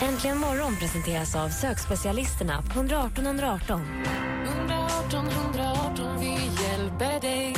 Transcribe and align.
Äntligen 0.00 0.38
morgon 0.38 0.76
presenteras 0.76 1.36
av 1.36 1.48
sökspecialisterna 1.48 2.62
på 2.62 2.78
118 2.78 3.26
118. 3.26 3.82
118 4.46 5.28
118, 5.28 6.20
vi 6.20 6.30
hjälper 6.62 7.20
dig. 7.20 7.54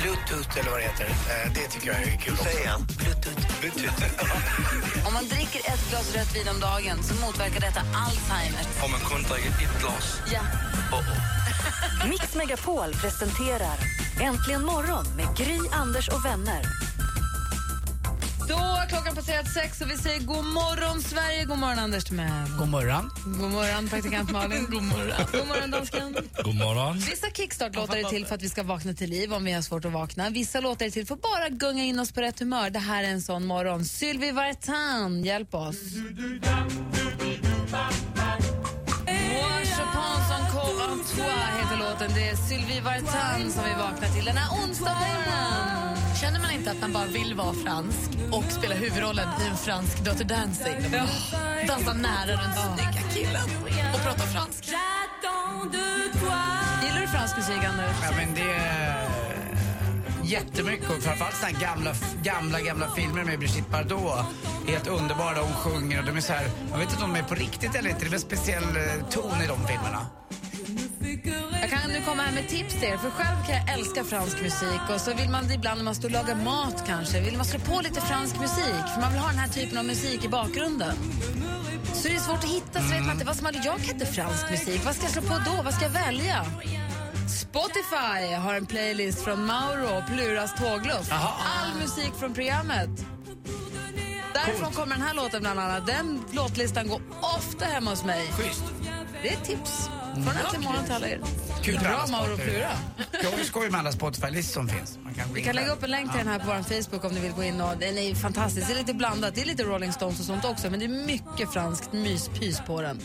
Bluetooth 0.00 0.58
eller 0.58 0.70
vad 0.70 0.80
det 0.80 0.84
heter, 0.84 1.04
eh, 1.04 1.52
det 1.54 1.68
tycker 1.68 1.86
jag 1.86 2.02
är 2.02 2.18
kul 2.18 2.32
också. 2.32 2.44
Säg 2.44 2.60
igen. 2.60 2.86
Bluetooth. 2.98 3.60
Bluetooth. 3.60 4.04
Om 5.06 5.14
man 5.14 5.28
dricker 5.28 5.58
ett 5.58 5.90
glas 5.90 6.16
rött 6.16 6.36
vin 6.36 6.48
om 6.54 6.60
dagen 6.60 7.02
så 7.02 7.14
motverkar 7.26 7.60
detta 7.60 7.80
Alzheimer. 7.80 8.64
Om 8.84 8.90
man 8.90 9.00
kun 9.00 9.22
dricker 9.22 9.48
ett 9.48 9.80
glas. 9.80 10.20
Ja. 10.32 10.40
Mix 12.08 12.34
Megapol 12.34 12.92
presenterar 12.92 13.78
Äntligen 14.20 14.64
morgon 14.64 15.06
med 15.16 15.36
Gry, 15.36 15.58
Anders 15.72 16.08
och 16.08 16.24
vänner. 16.24 16.62
Då 18.56 18.62
har 18.62 18.86
klockan 18.86 19.14
passerat 19.14 19.48
sex 19.52 19.80
och 19.80 19.90
vi 19.90 19.96
säger 19.96 20.20
god 20.20 20.44
morgon 20.44 21.02
Sverige, 21.02 21.44
god 21.44 21.58
morgon 21.58 21.78
Anders 21.78 22.04
Timell. 22.04 22.48
God 22.58 22.68
morgon. 22.68 23.10
God 23.24 23.50
morgon 23.50 23.88
praktikant 23.88 24.30
Malin. 24.30 24.66
god 24.70 24.82
morgon. 24.82 25.26
God 25.32 25.46
morgon 25.48 25.70
dansken. 25.70 26.16
God 26.44 26.54
morgon. 26.54 26.98
Vissa 26.98 27.26
kickstart-låtar 27.30 27.96
är 27.96 28.04
till 28.04 28.26
för 28.26 28.34
att 28.34 28.42
vi 28.42 28.48
ska 28.48 28.62
vakna 28.62 28.92
till 28.94 29.10
liv 29.10 29.32
om 29.34 29.44
vi 29.44 29.52
har 29.52 29.62
svårt 29.62 29.84
att 29.84 29.92
vakna. 29.92 30.30
Vissa 30.30 30.60
låtar 30.60 30.86
är 30.86 30.90
till 30.90 31.06
för 31.06 31.14
att 31.14 31.22
bara 31.22 31.48
gunga 31.48 31.84
in 31.84 31.98
oss 32.00 32.12
på 32.12 32.20
rätt 32.20 32.38
humör. 32.40 32.70
Det 32.70 32.78
här 32.78 33.04
är 33.04 33.08
en 33.08 33.22
sån 33.22 33.46
morgon. 33.46 33.84
Sylvie 33.84 34.32
Vartan, 34.32 35.24
hjälp 35.24 35.54
oss. 35.54 35.76
Toi 41.16 41.24
heter 41.24 41.78
låten. 41.78 42.10
Det 42.14 42.28
är 42.28 42.36
Sylvie 42.36 42.80
Vartan 42.80 43.50
som 43.50 43.64
vi 43.64 43.74
vaknar 43.74 44.08
till 44.08 44.24
den 44.24 44.36
här 44.36 44.64
onsdagen. 44.64 46.05
Känner 46.20 46.40
man 46.40 46.50
inte 46.50 46.70
att 46.70 46.80
man 46.80 46.92
bara 46.92 47.06
vill 47.06 47.34
vara 47.34 47.52
fransk 47.52 48.10
och 48.32 48.44
spela 48.44 48.74
huvudrollen 48.74 49.28
i 49.42 49.46
en 49.50 49.56
fransk 49.56 50.04
Dirty 50.04 50.24
Dancing? 50.24 50.76
Dansa 51.68 51.92
nära 51.92 52.26
den 52.26 52.52
snygga 52.52 53.02
killen 53.14 53.42
och 53.94 54.00
prata 54.00 54.22
fransk. 54.22 54.64
Gillar 56.82 57.00
du 57.00 57.06
fransk 57.06 57.36
musik, 57.36 57.64
Anders? 57.64 57.96
Ja, 58.02 58.16
men 58.16 58.34
det 58.34 58.50
är 58.50 59.08
jättemycket 60.24 60.90
och 60.90 61.02
framförallt 61.02 61.34
såna 61.36 61.52
här 61.52 61.60
gamla, 61.60 61.92
gamla, 62.22 62.60
gamla 62.60 62.90
filmer 62.90 63.24
med 63.24 63.38
Brigitte 63.38 63.70
Bardot. 63.70 64.26
Helt 64.66 64.86
underbara, 64.86 65.38
hon 65.40 65.54
sjunger 65.54 65.98
och 65.98 66.04
de 66.04 66.16
är 66.16 66.20
så 66.20 66.32
här, 66.32 66.50
jag 66.70 66.78
vet 66.78 66.90
inte 66.92 67.04
om 67.04 67.12
de 67.12 67.18
är 67.18 67.24
på 67.24 67.34
riktigt 67.34 67.74
eller 67.74 67.90
inte, 67.90 68.04
det 68.04 68.10
är 68.10 68.14
en 68.14 68.20
speciell 68.20 68.64
eh, 68.64 69.08
ton 69.10 69.42
i 69.44 69.46
de 69.46 69.66
filmerna. 69.66 70.06
Jag 71.60 71.70
kan 71.70 71.90
nu 71.90 72.00
komma 72.06 72.22
här 72.22 72.32
med 72.32 72.48
tips 72.48 72.74
till 72.74 72.84
er, 72.84 72.96
för 72.96 73.10
själv 73.10 73.36
kan 73.46 73.54
jag 73.54 73.78
älska 73.78 74.04
fransk 74.04 74.42
musik 74.42 74.80
och 74.94 75.00
så 75.00 75.14
vill 75.14 75.30
man 75.30 75.50
ibland 75.50 75.78
när 75.78 75.84
man 75.84 75.94
står 75.94 76.08
och 76.08 76.12
lagar 76.12 76.34
mat 76.34 76.84
kanske, 76.86 77.20
vill 77.20 77.36
man 77.36 77.46
slå 77.46 77.60
på 77.60 77.80
lite 77.80 78.00
fransk 78.00 78.40
musik 78.40 78.84
för 78.94 79.00
man 79.00 79.12
vill 79.12 79.20
ha 79.20 79.28
den 79.28 79.38
här 79.38 79.48
typen 79.48 79.78
av 79.78 79.84
musik 79.84 80.24
i 80.24 80.28
bakgrunden. 80.28 80.96
Så 81.94 82.08
det 82.08 82.14
är 82.14 82.20
svårt 82.20 82.38
att 82.38 82.50
hitta, 82.50 82.80
så 82.80 82.94
vet 82.94 83.02
man 83.02 83.12
inte 83.12 83.26
vad 83.26 83.36
som 83.36 83.48
jag 83.52 83.78
kan 83.78 83.94
inte 83.94 84.06
fransk 84.06 84.50
musik, 84.50 84.84
vad 84.84 84.94
ska 84.94 85.04
jag 85.04 85.12
slå 85.12 85.22
på 85.22 85.38
då, 85.46 85.62
vad 85.62 85.74
ska 85.74 85.84
jag 85.84 85.92
välja? 86.06 86.44
Spotify 87.28 88.34
har 88.34 88.54
en 88.54 88.66
playlist 88.66 89.24
från 89.24 89.46
Mauro 89.46 89.98
och 89.98 90.06
Pluras 90.06 90.54
tågluff. 90.54 91.12
All 91.12 91.80
musik 91.80 92.12
från 92.18 92.34
programmet. 92.34 92.90
Därifrån 94.34 94.72
kommer 94.72 94.96
den 94.96 95.04
här 95.04 95.14
låten 95.14 95.40
bland 95.40 95.60
annat. 95.60 95.86
Den 95.86 96.24
låtlistan 96.32 96.88
går 96.88 97.00
ofta 97.36 97.64
hemma 97.64 97.90
hos 97.90 98.04
mig. 98.04 98.26
Schysst. 98.32 98.64
Det 99.22 99.28
är 99.28 99.36
tips 99.36 99.90
från 100.24 100.36
Äntligen 100.36 100.64
morgon 100.64 100.84
till 100.84 100.94
alla 100.94 101.08
er. 101.08 101.20
Kul 101.62 101.74
med 101.74 101.82
Bra 101.82 102.06
Mauro 102.10 102.32
och. 102.32 102.38
Plura. 102.38 102.72
Jag 103.22 103.30
skoj 103.44 103.70
med 103.70 103.80
alla 103.80 103.92
Spotify-listor 103.92 104.60
som 104.60 104.68
finns. 104.68 104.98
Man 105.04 105.14
kan 105.14 105.34
Vi 105.34 105.42
kan 105.42 105.54
lägga 105.54 105.72
upp 105.72 105.82
en 105.82 105.90
länk 105.90 106.10
till 106.10 106.18
den 106.18 106.28
här 106.28 106.38
på 106.38 106.46
vår 106.46 106.82
Facebook 106.82 107.04
om 107.04 107.12
ni 107.12 107.20
vill 107.20 107.32
gå 107.32 107.42
in. 107.42 107.60
Och 107.60 107.76
den 107.78 107.98
är 107.98 108.14
fantastisk. 108.14 108.66
Det 108.66 108.72
är 108.72 108.78
lite 108.78 108.94
blandat. 108.94 109.34
Det 109.34 109.40
är 109.40 109.46
lite 109.46 109.62
Rolling 109.62 109.92
Stones 109.92 110.20
och 110.20 110.26
sånt 110.26 110.44
också, 110.44 110.70
men 110.70 110.78
det 110.78 110.84
är 110.86 111.06
mycket 111.06 111.52
franskt 111.52 111.92
myspys 111.92 112.60
på 112.66 112.82
den. 112.82 113.00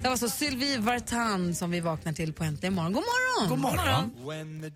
Det 0.00 0.08
var 0.08 0.16
så 0.16 0.28
Sylvie 0.28 0.78
Vartan 0.78 1.54
som 1.54 1.70
vi 1.70 1.80
vaknar 1.80 2.12
till 2.12 2.32
på 2.32 2.44
Äntligen 2.44 2.74
morgon. 2.74 2.92
God 2.92 3.02
morgon! 3.02 3.48
God 3.48 3.58
morgon. 3.58 4.12
When 4.26 4.62
the 4.62 4.70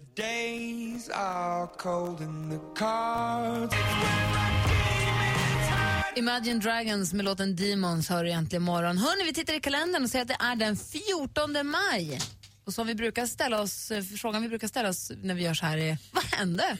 Imagine 6.16 6.60
Dragons 6.60 7.12
med 7.12 7.24
låten 7.24 7.56
Demons 7.56 8.08
hör 8.08 8.24
du 8.24 8.30
äntligen 8.30 8.62
morgon. 8.62 8.98
Hörni, 8.98 9.24
vi 9.24 9.32
tittar 9.34 9.54
i 9.54 9.60
kalendern 9.60 10.04
och 10.04 10.10
ser 10.10 10.22
att 10.22 10.28
det 10.28 10.36
är 10.40 10.56
den 10.56 10.76
14 10.76 11.66
maj. 11.66 12.20
Och 12.66 12.74
som 12.74 12.86
vi 12.86 12.94
brukar 12.94 13.26
ställa 13.26 13.60
oss, 13.60 13.90
eh, 13.90 14.02
frågan 14.02 14.42
vi 14.42 14.48
brukar 14.48 14.68
ställa 14.68 14.88
oss 14.88 15.12
när 15.22 15.34
vi 15.34 15.42
gör 15.42 15.54
så 15.54 15.66
här 15.66 15.78
är, 15.78 15.98
vad 16.12 16.24
hände? 16.24 16.76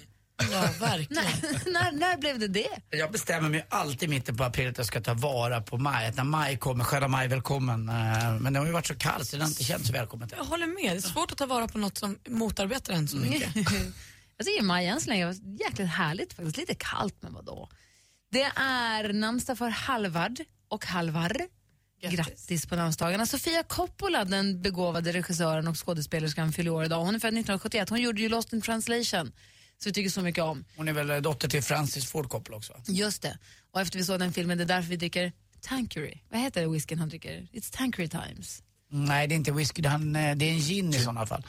Ja, 0.53 0.69
verkligen. 0.81 1.25
när, 1.67 1.73
när, 1.73 1.93
när 1.93 2.17
blev 2.19 2.39
det 2.39 2.49
det? 2.49 2.69
Jag 2.91 3.13
bestämmer 3.13 3.49
mig 3.49 3.67
alltid 3.71 4.03
i 4.03 4.09
mitten 4.09 4.37
på 4.37 4.45
april 4.45 4.69
att 4.69 4.79
jag 4.79 4.87
ska 4.87 5.01
ta 5.01 5.15
vara 5.15 5.61
på 5.61 5.79
maj. 5.79 6.07
Att 6.07 6.17
när 6.17 6.25
maj 6.25 6.57
kommer, 6.59 6.85
sköna 6.85 7.09
maj 7.09 7.29
välkommen. 7.29 7.89
Eh, 7.89 8.33
Men 8.41 8.53
det 8.53 8.59
har 8.59 8.67
ju 8.67 8.73
varit 8.73 8.87
så 8.87 8.95
kallt 8.95 9.29
så 9.29 9.37
det 9.37 9.43
har 9.43 9.49
inte 9.49 9.65
känts 9.65 9.87
så 9.87 9.93
välkommet. 9.93 10.33
Jag 10.37 10.45
håller 10.45 10.67
med. 10.67 10.93
Det 10.93 10.99
är 10.99 11.01
svårt 11.01 11.33
att 11.33 11.39
ta 11.39 11.47
vara 11.47 11.69
på 11.69 11.79
något 11.79 11.99
som 11.99 12.19
motarbetar 12.29 12.95
en 12.95 13.09
så 13.09 13.17
mycket. 13.17 13.55
Jag 14.37 14.47
tycker 14.47 14.63
maj 14.63 14.87
än 14.87 15.01
så 15.01 15.09
länge 15.11 15.27
var 15.27 15.37
jäkligt 15.61 15.89
härligt 15.89 16.33
faktiskt. 16.33 16.57
Lite 16.57 16.75
kallt, 16.75 17.15
men 17.21 17.35
vadå? 17.35 17.69
Det 18.33 18.43
är 18.57 19.13
namnsdag 19.13 19.59
för 19.59 19.69
Halvard 19.69 20.41
och 20.69 20.87
Halvar. 20.87 21.37
Grattis, 22.03 22.67
på 22.67 22.77
namnsdagarna. 22.77 23.27
Sofia 23.27 23.63
Coppola, 23.63 24.25
den 24.25 24.63
begåvade 24.63 25.13
regissören 25.13 25.69
och 25.69 25.87
skådespelerskan, 25.87 26.53
fyller 26.53 26.71
år 26.71 26.85
idag. 26.85 27.05
Hon 27.05 27.15
är 27.15 27.19
född 27.19 27.29
1971. 27.29 27.91
Hon 27.91 28.01
gjorde 28.01 28.21
ju 28.21 28.29
Lost 28.29 28.53
in 28.53 28.61
translation, 28.63 29.33
så 29.79 29.89
vi 29.89 29.93
tycker 29.93 30.11
så 30.11 30.23
mycket 30.23 30.45
om. 30.45 30.65
Hon 30.77 30.89
är 30.89 30.93
väl 30.93 31.11
eh, 31.11 31.17
dotter 31.17 31.49
till 31.49 31.63
Francis 31.63 32.11
Ford 32.11 32.29
Coppola 32.29 32.57
också? 32.57 32.73
Just 32.87 33.23
det. 33.23 33.39
Och 33.71 33.81
efter 33.81 33.99
vi 33.99 34.05
såg 34.05 34.19
den 34.19 34.33
filmen, 34.33 34.59
det 34.59 34.65
är 34.65 34.69
därför 34.69 34.89
vi 34.89 34.97
dricker 34.97 35.33
Tanqueray. 35.61 36.15
Vad 36.29 36.41
heter 36.41 36.67
whiskyn 36.67 36.99
han 36.99 37.09
dricker? 37.09 37.49
It's 37.53 37.77
Tanqueray 37.77 38.09
times. 38.09 38.63
Nej, 38.91 39.27
det 39.29 39.35
är 39.35 39.37
inte 39.37 39.53
whisky. 39.53 39.83
Det 39.83 39.89
är 39.89 39.95
en, 39.95 40.17
eh, 40.17 40.37
det 40.37 40.45
är 40.45 40.53
en 40.53 40.61
gin 40.61 40.91
i 40.91 40.99
sådana 40.99 41.27
fall. 41.27 41.47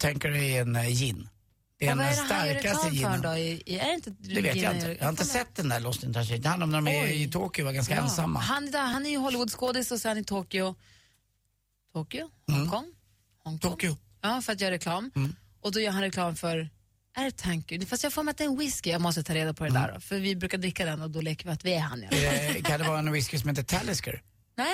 Tänker 0.00 0.30
det 0.30 0.56
är 0.56 0.60
en 0.62 0.76
eh, 0.76 0.88
gin. 0.88 1.28
Det 1.84 1.90
han 1.90 2.06
gör 2.06 2.12
starkaste 2.12 2.88
ginen. 2.90 3.22
det 4.18 4.40
vet 4.40 4.56
jag 4.56 4.74
inte. 4.74 4.88
Jag 4.88 5.04
har 5.04 5.10
inte 5.10 5.24
sett 5.24 5.54
den 5.54 5.68
där 5.68 5.80
Lost 5.80 6.02
in 6.02 6.12
Translation. 6.12 6.42
Det 6.42 6.48
handlar 6.48 6.64
om 6.64 6.70
när 6.70 6.80
de 6.82 6.88
är 6.90 7.06
i 7.06 7.28
Tokyo 7.30 7.62
och 7.62 7.66
var 7.66 7.72
ganska 7.72 7.96
ensamma. 7.96 8.40
Han, 8.40 8.68
är 8.68 8.72
där, 8.72 8.86
han 8.86 9.06
är 9.06 9.10
ju 9.10 9.16
Hollywoodskådis 9.18 9.92
och 9.92 10.00
sen 10.00 10.18
i 10.18 10.24
Tokyo. 10.24 10.74
Tokyo? 11.92 12.30
Hongkong? 12.46 12.86
Hongkong? 13.44 13.70
Tokyo. 13.70 13.96
Ja, 14.22 14.42
för 14.42 14.52
att 14.52 14.60
göra 14.60 14.70
reklam. 14.70 15.10
Och 15.60 15.72
då 15.72 15.80
gör 15.80 15.90
han 15.90 16.02
reklam 16.02 16.36
för 16.36 16.70
är 17.16 17.24
det 17.24 17.36
Tanker? 17.36 17.86
Fast 17.86 18.02
jag 18.02 18.12
får 18.12 18.22
mig 18.22 18.30
att 18.30 18.38
det 18.38 18.44
är 18.44 18.48
en 18.48 18.58
whisky. 18.58 18.90
Jag 18.90 19.00
måste 19.00 19.22
ta 19.22 19.34
reda 19.34 19.54
på 19.54 19.64
det 19.64 19.70
där 19.70 19.92
då, 19.94 20.00
För 20.00 20.18
vi 20.18 20.36
brukar 20.36 20.58
dricka 20.58 20.84
den 20.84 21.02
och 21.02 21.10
då 21.10 21.20
leker 21.20 21.44
vi 21.44 21.52
att 21.52 21.64
vi 21.64 21.74
är 21.74 21.80
han. 21.80 22.04
Ja. 22.10 22.16
Eh, 22.16 22.62
kan 22.62 22.80
det 22.80 22.86
vara 22.86 22.98
en 22.98 23.12
whisky 23.12 23.38
som 23.38 23.48
heter 23.48 23.62
Talisker? 23.62 24.22
nej, 24.56 24.66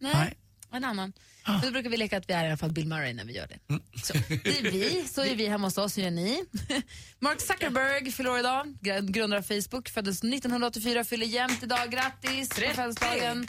nej, 0.00 0.12
Nej. 0.14 0.34
En 0.70 0.84
annan. 0.84 1.12
Men 1.52 1.60
då 1.60 1.70
brukar 1.70 1.90
vi 1.90 1.96
leka 1.96 2.16
att 2.18 2.28
vi 2.30 2.34
är 2.34 2.44
i 2.44 2.46
alla 2.48 2.56
fall 2.56 2.72
Bill 2.72 2.86
Murray 2.86 3.12
när 3.14 3.24
vi 3.24 3.32
gör 3.36 3.46
det. 3.46 3.58
Så, 4.02 4.12
det 4.28 4.58
är 4.58 4.62
vi, 4.70 5.04
så 5.08 5.22
är 5.24 5.34
vi 5.36 5.46
hemma 5.46 5.66
hos 5.66 5.78
oss, 5.78 5.98
hur 5.98 6.02
gör 6.02 6.10
ni? 6.10 6.44
Mark 7.18 7.40
Zuckerberg 7.40 8.12
fyller 8.12 8.38
idag, 8.38 8.74
gr- 8.80 9.10
grundare 9.10 9.38
av 9.38 9.42
Facebook, 9.42 9.88
föddes 9.88 10.18
1984, 10.24 11.04
fyller 11.04 11.26
jämnt 11.26 11.62
idag. 11.62 11.90
Grattis 11.90 12.48
på 12.48 12.54
födelsedagen. 12.54 13.46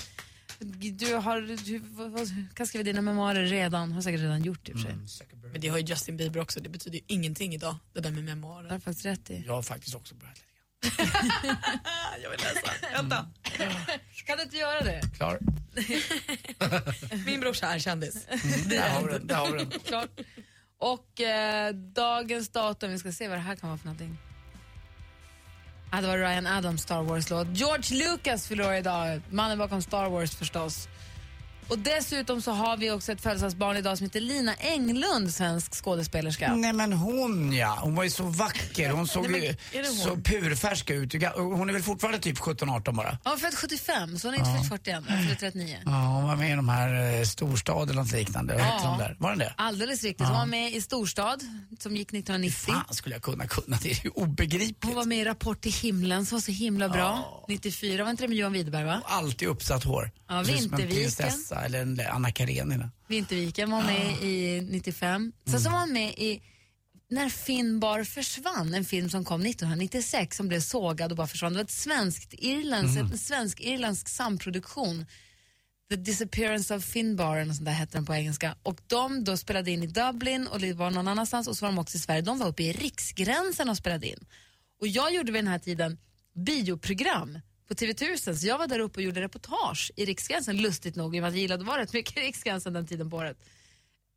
Du 0.59 1.13
har, 1.15 1.41
du, 1.65 1.79
vad, 1.79 2.11
vad, 2.11 2.27
kan 2.55 2.67
skriva 2.67 2.83
dina 2.83 3.01
memoarer 3.01 3.45
redan, 3.45 3.91
har 3.91 4.01
säkert 4.01 4.21
redan 4.21 4.43
gjort 4.43 4.69
i 4.69 4.73
och 4.73 4.79
för 4.79 5.07
sig. 5.07 5.27
Men 5.51 5.61
det 5.61 5.67
har 5.67 5.77
ju 5.77 5.85
Justin 5.85 6.17
Bieber 6.17 6.39
också. 6.39 6.59
Det 6.59 6.69
betyder 6.69 6.97
ju 6.97 7.03
ingenting 7.07 7.53
idag, 7.55 7.75
det 7.93 7.99
där 7.99 8.11
med 8.11 8.23
Det 8.23 8.29
har 8.31 8.35
memoarer. 8.35 8.79
faktiskt 8.79 9.05
rätt 9.05 9.29
i. 9.31 9.43
Jag 9.47 9.53
har 9.53 9.61
faktiskt 9.63 9.95
också 9.95 10.15
börjat 10.15 10.39
Jag 12.23 12.29
vill 12.29 12.39
läsa. 12.39 12.71
Vänta. 12.93 13.25
Kan 14.25 14.37
du 14.37 14.43
inte 14.43 14.57
göra 14.57 14.81
det? 14.81 15.01
Klar? 15.17 15.39
Min 17.25 17.39
brorsa 17.39 17.67
är 17.67 17.79
kändis. 17.79 18.25
Där 18.69 18.89
har 18.89 19.01
vi 19.01 19.13
den. 19.13 19.27
Där 19.27 19.35
har 19.35 19.51
vi 19.51 19.57
den. 19.57 19.79
Klart. 19.79 20.09
Och 20.79 21.21
eh, 21.21 21.73
dagens 21.73 22.49
datum, 22.49 22.91
vi 22.91 22.99
ska 22.99 23.11
se 23.11 23.27
vad 23.27 23.37
det 23.37 23.41
här 23.41 23.55
kan 23.55 23.69
vara 23.69 23.77
för 23.77 23.85
någonting. 23.85 24.17
Ah, 25.89 26.01
det 26.01 26.07
var 26.07 26.17
Ryan 26.17 26.47
Adams 26.47 26.81
Star 26.81 27.03
Wars-låt. 27.03 27.47
George 27.47 27.97
Lucas 27.97 28.47
fyller 28.47 28.73
idag, 28.73 29.21
mannen 29.29 29.57
bakom 29.57 29.81
Star 29.81 30.09
Wars 30.09 30.35
förstås. 30.35 30.87
Och 31.69 31.79
dessutom 31.79 32.41
så 32.41 32.51
har 32.51 32.77
vi 32.77 32.91
också 32.91 33.11
ett 33.11 33.21
födelsedagsbarn 33.21 33.77
idag 33.77 33.97
som 33.97 34.05
heter 34.05 34.19
Lina 34.21 34.53
Englund, 34.53 35.33
svensk 35.33 35.75
skådespelerska. 35.83 36.55
Nej 36.55 36.73
men 36.73 36.93
hon 36.93 37.53
ja, 37.53 37.79
hon 37.81 37.95
var 37.95 38.03
ju 38.03 38.09
så 38.09 38.23
vacker. 38.23 38.89
Hon 38.89 39.07
såg 39.07 39.29
Nej, 39.31 39.57
ju 39.73 39.81
men 39.81 39.85
hon? 39.85 39.95
så 39.95 40.15
purfärsk 40.15 40.89
ut. 40.89 41.13
Hon 41.35 41.69
är 41.69 41.73
väl 41.73 41.83
fortfarande 41.83 42.19
typ 42.19 42.37
17-18 42.37 42.95
bara? 42.95 43.17
Hon 43.23 43.33
är 43.33 43.37
född 43.37 43.53
75, 43.55 44.17
så 44.19 44.27
hon 44.27 44.33
är 44.35 44.37
inte 44.37 44.69
född 44.69 44.79
40 44.79 44.89
än. 44.91 45.05
Hon 45.09 45.23
fyller 45.23 45.35
39. 45.35 45.77
Ja, 45.85 45.91
hon 45.91 46.23
var 46.27 46.35
med 46.35 46.51
i 46.51 46.55
de 46.55 46.69
här 46.69 47.19
eh, 47.19 47.23
storstad 47.23 47.89
eller 47.89 48.01
något 48.01 48.11
liknande. 48.11 48.53
Vad 48.53 48.63
hette 48.63 48.85
de 48.87 48.97
där? 48.97 49.15
Var 49.19 49.29
den 49.29 49.39
det? 49.39 49.53
Alldeles 49.57 50.03
riktigt. 50.03 50.27
Hon 50.27 50.35
var 50.37 50.45
med 50.45 50.73
i 50.73 50.81
Storstad, 50.81 51.43
som 51.79 51.95
gick 51.95 52.07
1990. 52.13 52.73
Fan 52.73 52.93
skulle 52.95 53.15
jag 53.15 53.21
kunna 53.21 53.47
kunna, 53.47 53.77
det 53.81 53.91
är 53.91 54.03
ju 54.03 54.09
obegripligt. 54.09 54.85
Hon 54.85 54.95
var 54.95 55.05
med 55.05 55.17
i 55.17 55.25
Rapport 55.25 55.61
till 55.61 55.73
himlen 55.73 56.25
som 56.25 56.35
var 56.35 56.41
så 56.41 56.51
himla 56.51 56.89
bra. 56.89 57.43
94, 57.47 58.03
var 58.03 58.11
inte 58.11 58.23
det 58.23 58.27
med 58.27 58.37
Johan 58.37 58.53
Widerberg 58.53 58.83
va? 58.83 59.01
Alltid 59.05 59.47
uppsatt 59.47 59.83
hår. 59.83 60.11
Ja, 60.29 60.41
Vinterviken. 60.41 61.31
Prinsessa 61.57 61.65
eller 61.65 61.81
en 61.81 62.15
Anna 62.15 62.31
Karenina. 62.31 62.91
Vinterviken 63.07 63.71
var 63.71 63.83
med 63.83 64.23
i 64.23 64.61
95. 64.61 65.31
Sen 65.45 65.59
så 65.59 65.69
var 65.69 65.77
han 65.77 65.93
med 65.93 66.09
i 66.09 66.41
När 67.09 67.29
Finbar 67.29 68.03
försvann, 68.03 68.73
en 68.73 68.85
film 68.85 69.09
som 69.09 69.25
kom 69.25 69.41
1996 69.41 70.37
som 70.37 70.47
blev 70.47 70.59
sågad 70.59 71.11
och 71.11 71.17
bara 71.17 71.27
försvann. 71.27 71.53
Det 71.53 71.57
var 71.57 71.63
ett 71.63 71.71
svenskt 71.71 72.33
irlands, 72.33 72.97
en 72.97 73.17
svensk-irländsk 73.17 74.09
samproduktion 74.09 75.05
The 75.89 75.95
Disappearance 75.95 76.75
of 76.75 76.83
Finbar, 76.83 77.37
eller 77.37 77.53
sånt 77.53 77.65
där 77.65 77.71
hette 77.71 77.97
den 77.97 78.05
på 78.05 78.13
engelska. 78.13 78.55
Och 78.63 78.79
de 78.87 79.23
då 79.23 79.37
spelade 79.37 79.71
in 79.71 79.83
i 79.83 79.87
Dublin 79.87 80.47
och 80.47 80.59
det 80.59 80.73
var 80.73 80.91
någon 80.91 81.07
annanstans 81.07 81.47
och 81.47 81.57
så 81.57 81.65
var 81.65 81.71
de 81.71 81.79
också 81.79 81.97
i 81.97 81.99
Sverige. 81.99 82.21
De 82.21 82.39
var 82.39 82.47
uppe 82.47 82.63
i 82.63 82.73
Riksgränsen 82.73 83.69
och 83.69 83.77
spelade 83.77 84.07
in. 84.07 84.25
Och 84.81 84.87
jag 84.87 85.13
gjorde 85.13 85.31
vid 85.31 85.43
den 85.43 85.51
här 85.51 85.59
tiden 85.59 85.97
bioprogram 86.33 87.39
på 87.67 87.73
TV1000 87.73 88.35
så 88.35 88.47
jag 88.47 88.57
var 88.57 88.67
där 88.67 88.79
uppe 88.79 88.99
och 88.99 89.03
gjorde 89.03 89.21
reportage 89.21 89.91
i 89.95 90.05
Riksgränsen, 90.05 90.57
lustigt 90.57 90.95
nog, 90.95 91.15
i 91.15 91.19
och 91.19 91.21
med 91.21 91.27
att 91.29 91.33
jag 91.35 91.41
gillade 91.41 91.61
att 91.61 91.67
vara 91.67 91.81
rätt 91.81 91.93
mycket 91.93 92.17
i 92.17 92.21
Riksgränsen 92.21 92.73
den 92.73 92.87
tiden 92.87 93.09
på 93.09 93.17
året. 93.17 93.37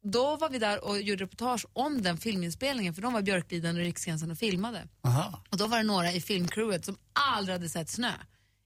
Då 0.02 0.36
var 0.36 0.48
vi 0.50 0.58
där 0.58 0.84
och 0.84 1.00
gjorde 1.00 1.24
reportage 1.24 1.66
om 1.72 2.02
den 2.02 2.16
filminspelningen 2.18 2.94
för 2.94 3.02
de 3.02 3.12
var 3.12 3.22
Björkliden 3.22 3.76
och 3.76 3.82
Riksgränsen 3.82 4.30
och 4.30 4.38
filmade. 4.38 4.88
Aha, 5.02 5.42
Och 5.50 5.56
då 5.56 5.66
var 5.66 5.76
det 5.76 5.82
några 5.82 6.12
i 6.12 6.20
filmcrewet 6.20 6.84
som 6.84 6.96
aldrig 7.12 7.52
hade 7.54 7.68
sett 7.68 7.88
snö 7.88 8.12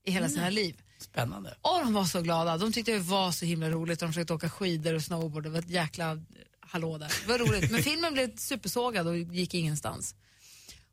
i 0.07 0.11
hela 0.11 0.29
sina 0.29 0.51
liv. 0.51 0.83
spännande. 0.99 1.55
Och 1.61 1.81
de 1.85 1.93
var 1.93 2.05
så 2.05 2.21
glada. 2.21 2.57
De 2.59 2.73
tyckte 2.73 2.93
det 2.93 2.99
var 2.99 3.33
så 3.33 3.45
himla 3.45 3.71
roligt. 3.71 4.01
De 4.01 4.09
försökte 4.09 4.35
åka 4.35 4.51
skidor 4.51 4.95
och 4.95 5.03
snowboard. 5.03 5.43
Det 5.43 5.51
var 5.51 5.59
ett 5.59 5.71
jäkla 5.71 6.19
hallå 6.61 6.99
där. 6.99 7.13
Det 7.27 7.29
var 7.33 7.39
roligt. 7.39 7.71
Men 7.71 7.83
filmen 7.91 8.13
blev 8.13 8.37
supersågad 8.37 9.07
och 9.07 9.17
gick 9.19 9.55
ingenstans. 9.55 10.15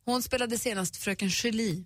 Hon 0.06 0.24
spelade 0.24 0.58
senast 0.58 0.98
Fröken 0.98 1.30
Julie 1.30 1.84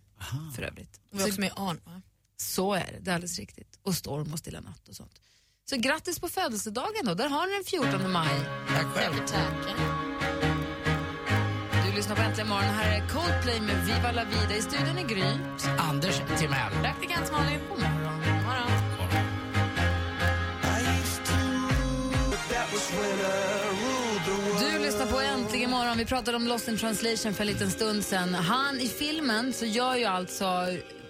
för 0.55 0.63
övrigt. 0.63 0.99
Vi 1.11 1.23
är 1.23 1.27
också 1.27 1.39
med 1.39 1.49
i 1.49 1.53
Arn, 1.55 1.81
va? 1.85 2.01
Så 2.37 2.73
är 2.73 2.91
det, 2.91 2.99
det 2.99 3.11
är 3.11 3.15
alldeles 3.15 3.39
riktigt. 3.39 3.79
Och 3.83 3.95
Storm 3.95 4.33
och 4.33 4.39
Stilla 4.39 4.59
natt 4.61 4.89
och 4.89 4.95
sånt. 4.95 5.21
Så 5.69 5.75
grattis 5.77 6.19
på 6.19 6.29
födelsedagen 6.29 7.05
då. 7.05 7.13
Där 7.13 7.29
har 7.29 7.47
ni 7.47 7.53
den 7.53 7.63
14 7.91 8.11
maj. 8.11 8.39
Tack 8.67 8.85
själv. 8.85 9.13
Du 11.85 11.95
lyssnar 11.95 12.15
på 12.15 12.21
Äntligen 12.21 12.49
morgon. 12.49 12.63
Här 12.63 13.01
är 13.01 13.07
Coldplay 13.09 13.61
med 13.61 13.85
Viva 13.85 14.11
la 14.11 14.23
vida. 14.23 14.55
I 14.57 14.61
studion 14.61 14.97
är 14.97 15.07
Gry. 15.07 15.39
Anders 15.79 16.17
Timell. 16.39 16.71
Praktikant 16.81 17.31
Malin. 17.31 17.59
Vi 25.97 26.05
pratade 26.05 26.37
om 26.37 26.47
Lost 26.47 26.67
in 26.67 26.77
translation 26.77 27.33
för 27.33 27.41
en 27.41 27.47
liten 27.47 27.71
stund 27.71 28.03
sen. 28.03 28.33
Han 28.33 28.79
i 28.79 28.87
filmen 28.87 29.53
så 29.53 29.65
gör 29.65 29.95
ju 29.95 30.05
alltså 30.05 30.45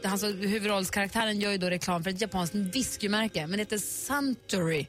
Alltså, 0.03 0.27
huvudrollskaraktären 0.27 1.39
gör 1.39 1.51
ju 1.51 1.57
då 1.57 1.69
reklam 1.69 2.03
för 2.03 2.11
ett 2.11 2.21
japanskt 2.21 2.55
whiskymärke, 2.55 3.41
men 3.47 3.51
det 3.51 3.57
heter 3.57 3.77
Suntory. 3.77 4.87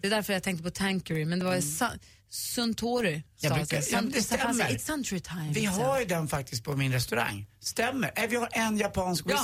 Det 0.00 0.06
är 0.06 0.10
därför 0.10 0.32
jag 0.32 0.42
tänkte 0.42 0.64
på 0.64 0.70
Tankery, 0.70 1.24
men 1.24 1.38
det 1.38 1.44
var 1.44 1.52
mm. 1.52 1.90
Suntory. 2.30 3.22
Jag 3.40 3.54
brukar- 3.54 3.76
ja, 3.76 4.00
det 4.02 4.20
Sun- 4.20 4.22
stämmer. 4.22 4.64
It's 4.64 4.78
Suntory 4.78 5.20
time. 5.20 5.52
Vi 5.54 5.66
så. 5.66 5.72
har 5.72 6.00
ju 6.00 6.06
den 6.06 6.28
faktiskt 6.28 6.64
på 6.64 6.76
min 6.76 6.92
restaurang. 6.92 7.46
Stämmer. 7.60 8.26
Vi 8.28 8.36
har 8.36 8.48
en 8.52 8.78
japansk 8.78 9.24
Ja. 9.28 9.36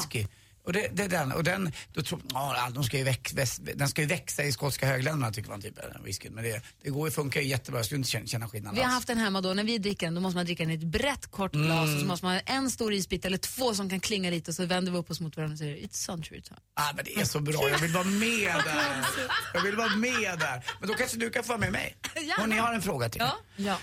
Och 0.66 0.72
det, 0.72 0.88
det 0.92 1.02
är 1.02 1.08
den. 1.08 1.32
Och 1.32 1.44
den, 1.44 1.72
då 1.92 2.02
tror, 2.02 2.20
ja, 2.32 2.68
de 2.74 2.84
ska 2.84 2.98
ju 2.98 3.04
väx, 3.04 3.32
väx, 3.34 3.56
den 3.74 3.88
ska 3.88 4.00
ju 4.02 4.06
växa 4.08 4.42
i 4.44 4.52
skotska 4.52 4.86
högländerna 4.86 5.32
tycker 5.32 5.50
man 5.50 5.60
typ, 5.62 5.74
den 5.76 6.04
whiskyn. 6.04 6.34
Men 6.34 6.44
det, 6.44 6.62
det 6.82 6.90
går 6.90 7.10
funkar 7.10 7.40
ju 7.40 7.46
jättebra, 7.48 7.78
jag 7.78 7.86
skulle 7.86 7.98
inte 7.98 8.10
känna, 8.10 8.26
känna 8.26 8.48
skillnad 8.48 8.74
Vi 8.74 8.80
har 8.80 8.86
alls. 8.86 8.94
haft 8.94 9.06
den 9.06 9.18
hemma 9.18 9.40
då, 9.40 9.54
när 9.54 9.64
vi 9.64 9.78
dricker 9.78 10.06
den 10.06 10.14
då 10.14 10.20
måste 10.20 10.36
man 10.36 10.44
dricka 10.46 10.62
den 10.62 10.70
i 10.72 10.74
ett 10.74 10.82
brett 10.82 11.26
kort 11.30 11.52
glas 11.52 11.66
Mm. 11.86 11.94
och 11.94 12.00
så 12.00 12.06
måste 12.06 12.26
man 12.26 12.34
ha 12.34 12.40
en 12.40 12.70
stor 12.70 12.92
isbit 12.92 13.24
eller 13.24 13.38
två 13.38 13.74
som 13.74 13.90
kan 13.90 14.00
klinga 14.00 14.30
lite 14.30 14.50
och 14.50 14.54
så 14.54 14.66
vänder 14.66 14.92
vi 14.92 14.98
upp 14.98 15.10
oss 15.10 15.20
mot 15.20 15.36
varandra 15.36 15.52
och 15.52 15.58
säger 15.58 15.76
It's 15.76 15.92
Suntory 15.94 16.42
time. 16.42 16.60
Ah, 16.74 16.92
men 16.96 17.04
det 17.04 17.14
är 17.20 17.24
så 17.24 17.40
bra, 17.40 17.68
jag 17.70 17.78
vill 17.78 17.92
vara 17.92 18.04
med 18.04 18.54
där. 18.64 19.06
Jag 19.54 19.62
vill 19.62 19.76
vara 19.76 19.96
med 19.96 20.38
där. 20.38 20.64
Men 20.80 20.88
då 20.88 20.94
kanske 20.94 21.16
du 21.16 21.30
kan 21.30 21.42
få 21.44 21.48
vara 21.48 21.58
med 21.58 21.72
mig. 21.72 21.96
Och 22.40 22.48
ni 22.48 22.56
har 22.58 22.72
en 22.74 22.82
fråga 22.82 23.08
till 23.08 23.20
mig. 23.22 23.30
Ja. 23.56 23.78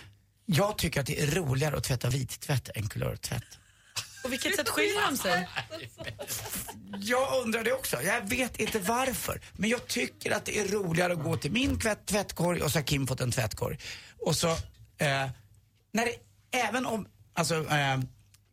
Jag 0.45 0.77
tycker 0.77 0.99
att 1.01 1.05
det 1.07 1.21
är 1.21 1.27
roligare 1.27 1.77
att 1.77 1.83
tvätta 1.83 2.09
vittvätt 2.09 2.69
än 2.75 2.89
kulörtvätt. 2.89 3.43
På 4.23 4.29
vilket 4.29 4.55
sätt 4.55 4.69
skiljer 4.69 5.01
de 5.09 5.17
sig? 5.17 5.49
Jag 6.99 7.43
undrar 7.43 7.63
det 7.63 7.73
också. 7.73 8.01
Jag 8.01 8.29
vet 8.29 8.59
inte 8.59 8.79
varför. 8.79 9.41
Men 9.53 9.69
jag 9.69 9.87
tycker 9.87 10.31
att 10.31 10.45
det 10.45 10.59
är 10.59 10.67
roligare 10.67 11.13
att 11.13 11.23
gå 11.23 11.37
till 11.37 11.51
min 11.51 11.79
tvätt, 11.79 12.05
tvättkorg 12.05 12.61
och 12.61 12.71
så 12.71 12.77
har 12.77 12.83
Kim 12.83 13.07
fått 13.07 13.21
en 13.21 13.31
tvättkorg. 13.31 13.79
Och 14.19 14.35
så, 14.35 14.47
eh, 14.97 15.29
när 15.93 16.05
det, 16.05 16.15
även 16.51 16.85
om, 16.85 17.07
alltså, 17.33 17.55
eh, 17.55 17.99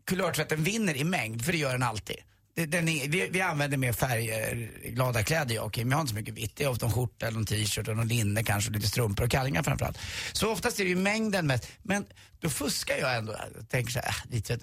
kulörtvätten 0.06 0.64
vinner 0.64 0.96
i 0.96 1.04
mängd, 1.04 1.44
för 1.44 1.52
det 1.52 1.58
gör 1.58 1.72
den 1.72 1.82
alltid. 1.82 2.16
Den 2.54 2.88
är, 2.88 3.08
vi, 3.08 3.28
vi 3.28 3.40
använder 3.40 3.76
mer 3.78 3.92
färgglada 3.92 5.22
kläder 5.22 5.54
jag 5.54 5.64
och 5.64 5.72
Kim. 5.72 5.90
Jag 5.90 5.96
har 5.96 6.00
inte 6.00 6.10
så 6.10 6.18
mycket 6.18 6.34
vitt. 6.34 6.56
Det 6.56 6.64
är 6.64 6.68
ofta 6.68 6.86
en 6.86 6.92
skjorta 6.92 7.26
eller 7.26 7.38
en 7.38 7.46
t-shirt 7.46 7.88
och 7.88 7.96
någon 7.96 8.08
linne 8.08 8.42
kanske, 8.44 8.70
och 8.70 8.76
lite 8.76 8.88
strumpor 8.88 9.24
och 9.24 9.30
kallingar 9.30 9.62
framförallt. 9.62 9.98
Så 10.32 10.52
oftast 10.52 10.80
är 10.80 10.84
det 10.84 10.90
ju 10.90 10.96
mängden 10.96 11.46
mest. 11.46 11.68
Men 11.82 12.04
då 12.40 12.50
fuskar 12.50 12.96
jag 12.96 13.16
ändå. 13.16 13.36
Jag 13.54 13.68
tänker 13.68 13.92
så 13.92 13.98
här, 13.98 14.14
äh, 14.50 14.58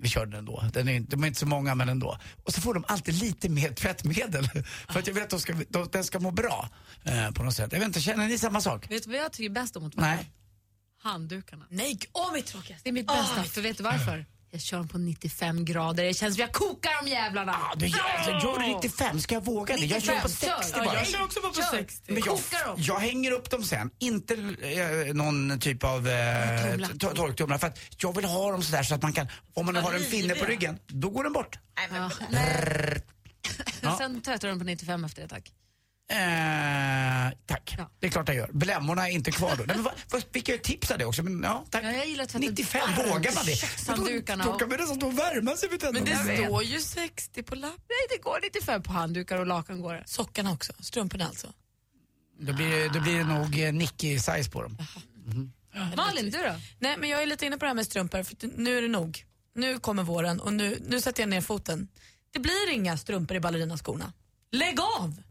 vi 0.00 0.08
kör 0.08 0.26
den 0.26 0.38
ändå. 0.38 0.64
Den 0.72 0.88
är, 0.88 1.00
de 1.00 1.22
är 1.22 1.26
inte 1.26 1.40
så 1.40 1.46
många 1.46 1.74
men 1.74 1.88
ändå. 1.88 2.18
Och 2.44 2.54
så 2.54 2.60
får 2.60 2.74
de 2.74 2.84
alltid 2.88 3.14
lite 3.14 3.48
mer 3.48 3.72
tvättmedel. 3.72 4.48
för 4.88 4.98
att 4.98 5.06
jag 5.06 5.14
vet 5.14 5.24
att 5.24 5.30
de 5.30 5.40
ska, 5.40 5.54
de, 5.68 5.88
den 5.92 6.04
ska 6.04 6.18
må 6.18 6.30
bra 6.30 6.68
eh, 7.04 7.30
på 7.30 7.42
något 7.42 7.54
sätt. 7.54 7.72
Jag 7.72 7.78
vet 7.78 7.86
inte, 7.86 8.00
känner 8.00 8.28
ni 8.28 8.38
samma 8.38 8.60
sak? 8.60 8.90
Vet 8.90 9.04
du 9.04 9.10
vad 9.10 9.18
jag 9.18 9.32
tycker 9.32 9.50
bäst 9.50 9.76
om 9.76 9.86
att 9.86 9.96
Nej. 9.96 10.30
Handdukarna. 11.02 11.66
Nej, 11.70 11.98
åh 12.12 12.32
mitt 12.32 12.46
tråkigaste. 12.46 12.84
Det 12.84 12.90
är 12.90 12.92
mitt 12.92 13.06
bästa, 13.06 13.44
för 13.44 13.60
vet 13.60 13.76
du 13.76 13.82
varför? 13.82 14.26
Jag 14.52 14.60
kör 14.60 14.76
dem 14.76 14.88
på 14.88 14.98
95 14.98 15.64
grader, 15.64 16.04
det 16.04 16.14
känns 16.14 16.34
som 16.34 16.40
jag 16.40 16.52
kokar 16.52 17.04
de 17.04 17.10
jävlarna. 17.10 17.52
Ah, 17.52 17.74
du, 17.76 17.86
alltså, 17.86 18.30
gör 18.30 18.58
du 18.58 18.66
95, 18.74 19.20
ska 19.20 19.34
jag 19.34 19.44
våga 19.44 19.76
det? 19.76 19.84
Jag 19.84 20.02
kör 20.02 20.20
på 20.20 20.28
95, 20.28 20.50
60 20.62 20.72
kör. 20.74 20.84
bara. 20.84 20.94
Ja, 20.94 20.98
jag 20.98 21.06
kör 21.06 21.22
också 21.24 21.40
bara 21.40 21.48
på 21.52 21.54
Kör. 21.56 21.78
60. 21.78 22.12
Men 22.12 22.22
jag, 22.26 22.38
dem. 22.66 22.74
jag 22.78 22.98
hänger 22.98 23.30
upp 23.32 23.50
dem 23.50 23.62
sen, 23.64 23.90
inte 23.98 24.34
eh, 24.34 25.14
någon 25.14 25.58
typ 25.60 25.84
av 25.84 26.08
eh, 26.08 26.62
Torktumlare. 26.62 26.92
to- 26.92 27.14
torktumlare. 27.14 27.58
För 27.58 27.66
att 27.66 27.78
jag 28.02 28.16
vill 28.16 28.24
ha 28.24 28.50
dem 28.52 28.62
sådär 28.62 28.82
så 28.82 28.94
att 28.94 29.02
man 29.02 29.12
kan, 29.12 29.28
om 29.54 29.66
man 29.66 29.76
har 29.76 29.94
en 29.94 30.00
finne 30.04 30.34
på 30.34 30.44
ryggen, 30.44 30.78
då 30.86 31.10
går 31.10 31.24
den 31.24 31.32
bort. 31.32 31.58
Ja, 31.90 32.10
nej. 32.30 33.02
Ja. 33.82 33.96
Sen 33.98 34.20
tvättar 34.22 34.48
de 34.48 34.58
på 34.58 34.64
95 34.64 35.04
efter 35.04 35.22
det, 35.22 35.28
tack. 35.28 35.52
Det 38.00 38.06
är 38.06 38.10
klart 38.10 38.28
jag 38.28 38.36
gör. 38.36 38.50
Blämmorna 38.52 39.08
är 39.08 39.12
inte 39.12 39.30
kvar 39.30 39.50
då. 39.56 39.64
Nej, 39.66 39.76
men 39.76 39.82
vad, 39.82 39.94
vad, 40.10 40.24
fick 40.32 40.48
jag 40.48 40.62
tips 40.62 40.90
av 40.90 40.98
det 40.98 41.04
också? 41.04 41.22
Men, 41.22 41.42
ja, 41.42 41.64
tack. 41.70 41.84
Ja, 41.84 41.90
jag 41.92 42.06
gillar 42.08 42.24
att 42.24 42.30
tvätta 42.30 42.46
95, 42.50 42.80
varmt. 42.96 43.10
vågar 43.10 43.34
man 43.34 43.44
det? 43.46 43.54
Kökshanddukarna 43.56 44.44
Då, 44.44 44.50
och- 44.50 44.54
då 44.54 44.58
kan 44.58 44.68
man 44.68 44.78
nästan 44.78 44.96
stå 44.96 45.06
och 45.06 45.18
värma 45.18 45.56
sig 45.56 45.68
vid 45.68 45.82
Men 45.82 45.92
det 46.04 46.16
tänderna. 46.16 46.46
står 46.48 46.62
ju 46.62 46.80
60 46.80 47.42
på 47.42 47.54
lappen. 47.54 47.80
Nej, 47.88 48.16
det 48.18 48.22
går 48.22 48.38
95 48.42 48.82
på 48.82 48.92
handdukar 48.92 49.38
och 49.38 49.46
lakan 49.46 49.80
går 49.82 49.94
det. 49.94 50.02
Sockarna 50.06 50.52
också, 50.52 50.72
strumporna 50.80 51.26
alltså. 51.26 51.52
Då 52.40 52.52
blir, 52.52 52.88
då 52.88 53.00
blir 53.00 53.18
det 53.18 53.24
nog 53.24 53.60
eh, 53.60 53.72
Nicky-size 53.72 54.50
på 54.50 54.62
dem. 54.62 54.78
Malin, 55.96 56.30
du 56.30 56.38
då? 56.38 56.54
Nej, 56.78 56.96
men 56.98 57.08
jag 57.08 57.22
är 57.22 57.26
lite 57.26 57.46
inne 57.46 57.56
på 57.58 57.64
det 57.64 57.68
här 57.68 57.74
med 57.74 57.86
strumpor, 57.86 58.22
för 58.22 58.36
nu 58.56 58.78
är 58.78 58.82
det 58.82 58.88
nog. 58.88 59.24
Nu 59.54 59.78
kommer 59.78 60.02
våren 60.02 60.40
och 60.40 60.52
nu, 60.52 60.78
nu 60.88 61.00
sätter 61.00 61.22
jag 61.22 61.30
ner 61.30 61.40
foten. 61.40 61.88
Det 62.32 62.38
blir 62.38 62.70
inga 62.72 62.96
strumpor 62.96 63.36
i 63.36 63.40
ballerinaskorna. 63.40 64.12
Lägg 64.52 64.80
av! 64.80 65.22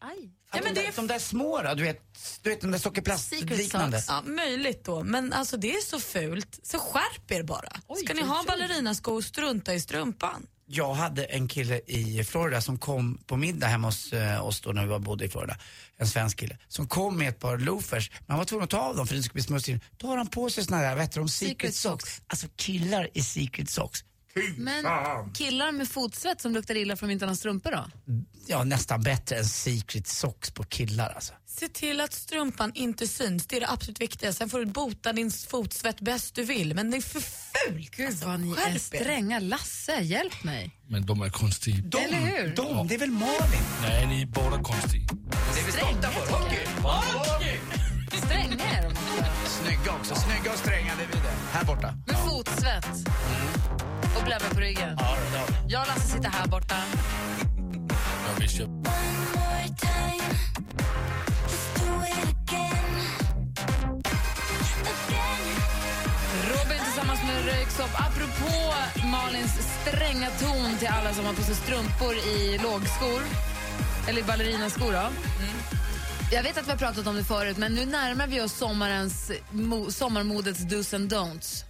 Aj, 0.00 0.10
aj. 0.10 0.30
Ja, 0.52 0.60
men 0.64 0.74
de, 0.74 0.80
det 0.80 0.86
är- 0.86 0.92
de 0.96 1.06
där 1.06 1.18
små 1.18 1.62
då, 1.62 1.74
du 1.74 1.82
vet, 1.82 2.00
du 2.42 2.50
vet 2.50 2.60
de 2.60 2.70
där 2.70 2.78
sockerplastliknande. 2.78 4.02
Ja, 4.08 4.22
möjligt 4.22 4.84
då, 4.84 5.02
men 5.04 5.32
alltså 5.32 5.56
det 5.56 5.72
är 5.76 5.80
så 5.80 6.00
fult. 6.00 6.60
Så 6.62 6.78
skärp 6.78 7.30
er 7.30 7.42
bara. 7.42 7.68
Oj, 7.86 8.04
Ska 8.04 8.14
ni 8.14 8.22
ha 8.22 8.44
ballerinaskor, 8.46 9.20
strunta 9.22 9.74
i 9.74 9.80
strumpan. 9.80 10.46
Jag 10.66 10.94
hade 10.94 11.24
en 11.24 11.48
kille 11.48 11.80
i 11.86 12.24
Florida 12.24 12.60
som 12.60 12.78
kom 12.78 13.18
på 13.26 13.36
middag 13.36 13.66
hemma 13.66 13.88
hos 13.88 14.12
eh, 14.12 14.46
oss 14.46 14.60
då 14.60 14.72
när 14.72 14.82
vi 14.82 14.88
var 14.88 14.98
bodde 14.98 15.24
i 15.24 15.28
Florida. 15.28 15.56
En 15.96 16.06
svensk 16.08 16.38
kille. 16.38 16.58
Som 16.68 16.88
kom 16.88 17.18
med 17.18 17.28
ett 17.28 17.38
par 17.38 17.58
loafers. 17.58 18.10
Men 18.10 18.24
han 18.28 18.38
var 18.38 18.44
tvungen 18.44 18.64
att 18.64 18.70
ta 18.70 18.78
av 18.78 18.96
dem 18.96 19.06
för 19.06 19.14
det 19.14 19.22
skulle 19.22 19.32
bli 19.34 19.42
smutsigt. 19.42 19.84
Då 19.96 20.06
har 20.06 20.16
han 20.16 20.26
på 20.26 20.50
sig 20.50 20.64
såna 20.64 20.80
där, 20.82 20.92
vad 20.94 21.00
heter 21.04 21.18
de, 21.20 21.28
secret, 21.28 21.50
Secret 21.56 21.74
socks. 21.74 22.04
socks. 22.04 22.22
Alltså 22.26 22.46
killar 22.56 23.08
i 23.14 23.22
secret 23.22 23.70
socks. 23.70 24.04
Men 24.56 24.84
killar 25.34 25.72
med 25.72 25.88
fotsvett 25.88 26.40
som 26.40 26.52
luktar 26.52 26.74
illa 26.74 26.96
för 26.96 27.06
att 27.06 27.08
de 27.08 27.12
inte 27.12 27.24
har 27.24 27.28
några 27.28 27.36
strumpor 27.36 27.70
då? 27.70 27.84
Ja, 28.46 28.64
nästan 28.64 29.02
bättre 29.02 29.36
än 29.36 29.44
secret 29.44 30.06
socks 30.06 30.50
på 30.50 30.62
killar 30.64 31.12
alltså. 31.14 31.32
Se 31.46 31.68
till 31.68 32.00
att 32.00 32.12
strumpan 32.12 32.72
inte 32.74 33.08
syns, 33.08 33.46
det 33.46 33.56
är 33.56 33.60
det 33.60 33.70
absolut 33.70 34.00
viktiga. 34.00 34.32
Sen 34.32 34.48
får 34.50 34.58
du 34.58 34.66
bota 34.66 35.12
din 35.12 35.30
fotsvett 35.30 36.00
bäst 36.00 36.34
du 36.34 36.44
vill, 36.44 36.74
men 36.74 36.90
det 36.90 36.96
är 36.96 37.00
för 37.00 37.20
fult. 37.20 37.90
Gud 37.96 38.06
alltså. 38.08 38.26
vad 38.26 38.40
ni 38.40 38.52
är 38.52 38.78
stränga. 38.78 39.38
Lasse, 39.40 40.00
hjälp 40.00 40.44
mig. 40.44 40.70
Men 40.88 41.06
de 41.06 41.22
är 41.22 41.30
konstiga. 41.30 41.76
De, 41.84 41.98
Eller 41.98 42.18
hur? 42.18 42.56
de, 42.56 42.88
det 42.88 42.94
är 42.94 42.98
väl 42.98 43.10
Malin? 43.10 43.62
Nej, 43.82 44.06
ni 44.06 44.22
är 44.22 44.26
båda 44.26 44.62
konstiga. 44.62 45.06
Det 45.54 45.60
är 45.60 45.66
vi 45.66 45.72
stolta 45.72 46.10
för. 46.10 46.32
Hockey! 46.32 46.66
Hockey! 46.82 47.58
Stränga 48.26 48.64
är 48.64 48.82
de 48.82 48.88
också. 48.88 49.62
Snygga 49.62 49.92
också. 50.00 50.14
Snygga 50.14 50.52
och 50.52 50.58
stränga, 50.58 50.92
Här 51.62 51.74
borta. 51.74 51.94
Med 52.06 52.16
fotsvett. 52.16 52.86
Och 54.16 54.24
blömmer 54.24 54.54
på 54.54 54.60
ryggen. 54.60 54.96
Ja, 54.98 55.16
vi. 55.32 55.72
Jag 55.72 55.82
och 55.82 55.88
Lasse 55.88 56.08
sitter 56.08 56.28
här 56.28 56.46
borta. 56.46 56.74
Jag 58.26 58.36
jag... 58.36 58.68
Robin 66.50 66.78
tillsammans 66.84 67.20
med 67.26 67.44
Röyksopp. 67.44 67.90
Apropå 67.94 68.74
Malins 69.06 69.58
stränga 69.80 70.30
ton 70.30 70.76
till 70.78 70.88
alla 70.88 71.12
som 71.12 71.24
har 71.24 71.32
på 71.32 71.42
sig 71.42 71.54
strumpor 71.54 72.14
i 72.14 72.58
lågskor, 72.62 73.22
eller 74.08 74.22
ballerinaskor. 74.22 74.92
Då. 74.92 75.08
Jag 76.32 76.42
vet 76.42 76.58
att 76.58 76.66
vi 76.66 76.70
har 76.70 76.78
pratat 76.78 77.06
om 77.06 77.16
det 77.16 77.24
förut, 77.24 77.56
men 77.56 77.74
nu 77.74 77.86
närmar 77.86 78.26
vi 78.26 78.40
oss 78.40 78.52
sommarens, 78.52 79.30
mo, 79.50 79.90
sommarmodets 79.90 80.60
dos 80.60 80.94
and 80.94 81.12
don'ts. 81.12 81.64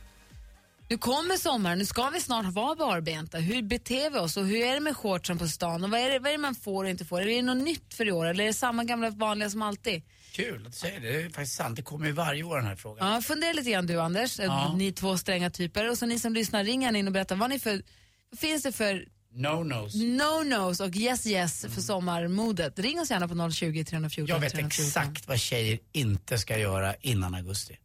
Nu 0.88 0.98
kommer 0.98 1.36
sommaren, 1.36 1.78
nu 1.78 1.84
ska 1.86 2.08
vi 2.10 2.20
snart 2.20 2.46
vara 2.46 2.74
barbenta. 2.74 3.38
Hur 3.38 3.62
beter 3.62 4.10
vi 4.10 4.18
oss 4.18 4.36
och 4.36 4.46
hur 4.46 4.56
är 4.56 4.74
det 4.74 4.80
med 4.80 4.96
shortsen 4.96 5.38
på 5.38 5.48
stan? 5.48 5.84
Och 5.84 5.90
vad 5.90 6.00
är 6.00 6.10
det, 6.10 6.18
vad 6.18 6.28
är 6.28 6.32
det 6.32 6.38
man 6.38 6.54
får 6.54 6.84
och 6.84 6.90
inte 6.90 7.04
får? 7.04 7.20
Är 7.20 7.26
det 7.26 7.42
något 7.42 7.64
nytt 7.64 7.94
för 7.94 8.08
i 8.08 8.12
år 8.12 8.26
eller 8.26 8.44
är 8.44 8.48
det 8.48 8.54
samma 8.54 8.84
gamla 8.84 9.10
vanliga 9.10 9.50
som 9.50 9.62
alltid? 9.62 10.02
Kul 10.32 10.66
att 10.66 10.72
du 10.72 10.78
säger 10.78 11.00
det, 11.00 11.12
det 11.12 11.22
är 11.22 11.30
faktiskt 11.30 11.56
sant. 11.56 11.76
Det 11.76 11.82
kommer 11.82 12.06
ju 12.06 12.12
varje 12.12 12.42
år 12.42 12.56
den 12.56 12.66
här 12.66 12.76
frågan. 12.76 13.12
Ja, 13.12 13.20
fundera 13.22 13.52
lite 13.52 13.70
grann 13.70 13.86
du 13.86 14.00
Anders, 14.00 14.38
Ja. 14.38 14.74
ni 14.76 14.92
två 14.92 15.16
stränga 15.18 15.50
typer. 15.50 15.90
Och 15.90 15.98
så 15.98 16.06
ni 16.06 16.18
som 16.18 16.34
lyssnar, 16.34 16.64
ring 16.64 16.96
in 16.96 17.06
och 17.06 17.12
berätta 17.12 17.34
vad 17.34 17.50
ni 17.50 17.58
för, 17.58 17.82
vad 18.30 18.38
finns 18.38 18.62
det 18.62 18.72
för 18.72 19.06
No-nos. 19.34 19.94
no-nos 19.94 20.80
och 20.80 20.88
yes-yes 20.90 21.68
för 21.68 21.80
sommarmodet? 21.80 22.78
Ring 22.78 23.00
oss 23.00 23.10
gärna 23.10 23.28
på 23.28 23.50
020 23.50 23.84
314 23.84 24.26
Jag 24.34 24.40
vet 24.40 24.52
314. 24.52 24.86
exakt 24.86 25.28
vad 25.28 25.38
tjejer 25.38 25.78
inte 25.92 26.38
ska 26.38 26.58
göra 26.58 26.94
innan 26.94 27.34
augusti. 27.34 27.78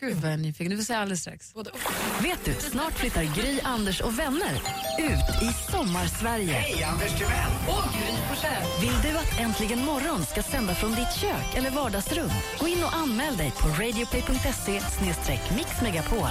Gud 0.00 0.16
vad 0.16 0.24
jag 0.24 0.32
är 0.32 0.36
nyfiken, 0.36 0.70
du 0.70 0.76
får 0.76 0.84
säga 0.84 0.98
alldeles 0.98 1.20
strax. 1.20 1.52
Vet 2.22 2.44
du, 2.44 2.54
snart 2.54 2.92
flyttar 2.92 3.22
Gry, 3.36 3.60
Anders 3.62 4.00
och 4.00 4.18
vänner 4.18 4.54
ut 4.98 5.42
i 5.42 5.70
sommarsverige. 5.72 6.52
Hej, 6.52 6.84
Anders 6.84 7.10
Timell! 7.18 7.52
Vill 8.80 9.10
du 9.12 9.18
att 9.18 9.40
Äntligen 9.40 9.84
morgon 9.84 10.24
ska 10.24 10.42
sända 10.42 10.74
från 10.74 10.90
ditt 10.90 11.12
kök 11.20 11.54
eller 11.54 11.70
vardagsrum? 11.70 12.30
Gå 12.60 12.68
in 12.68 12.84
och 12.84 12.94
anmäl 12.94 13.36
dig 13.36 13.50
på 13.50 13.68
radioplay.se 13.68 14.80
mixmegapol. 15.56 16.30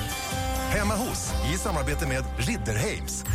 Hemma 0.71 0.95
hos, 0.95 1.33
i 1.53 1.57
samarbete 1.57 2.07
med 2.07 2.23
Ridderheims. 2.37 3.25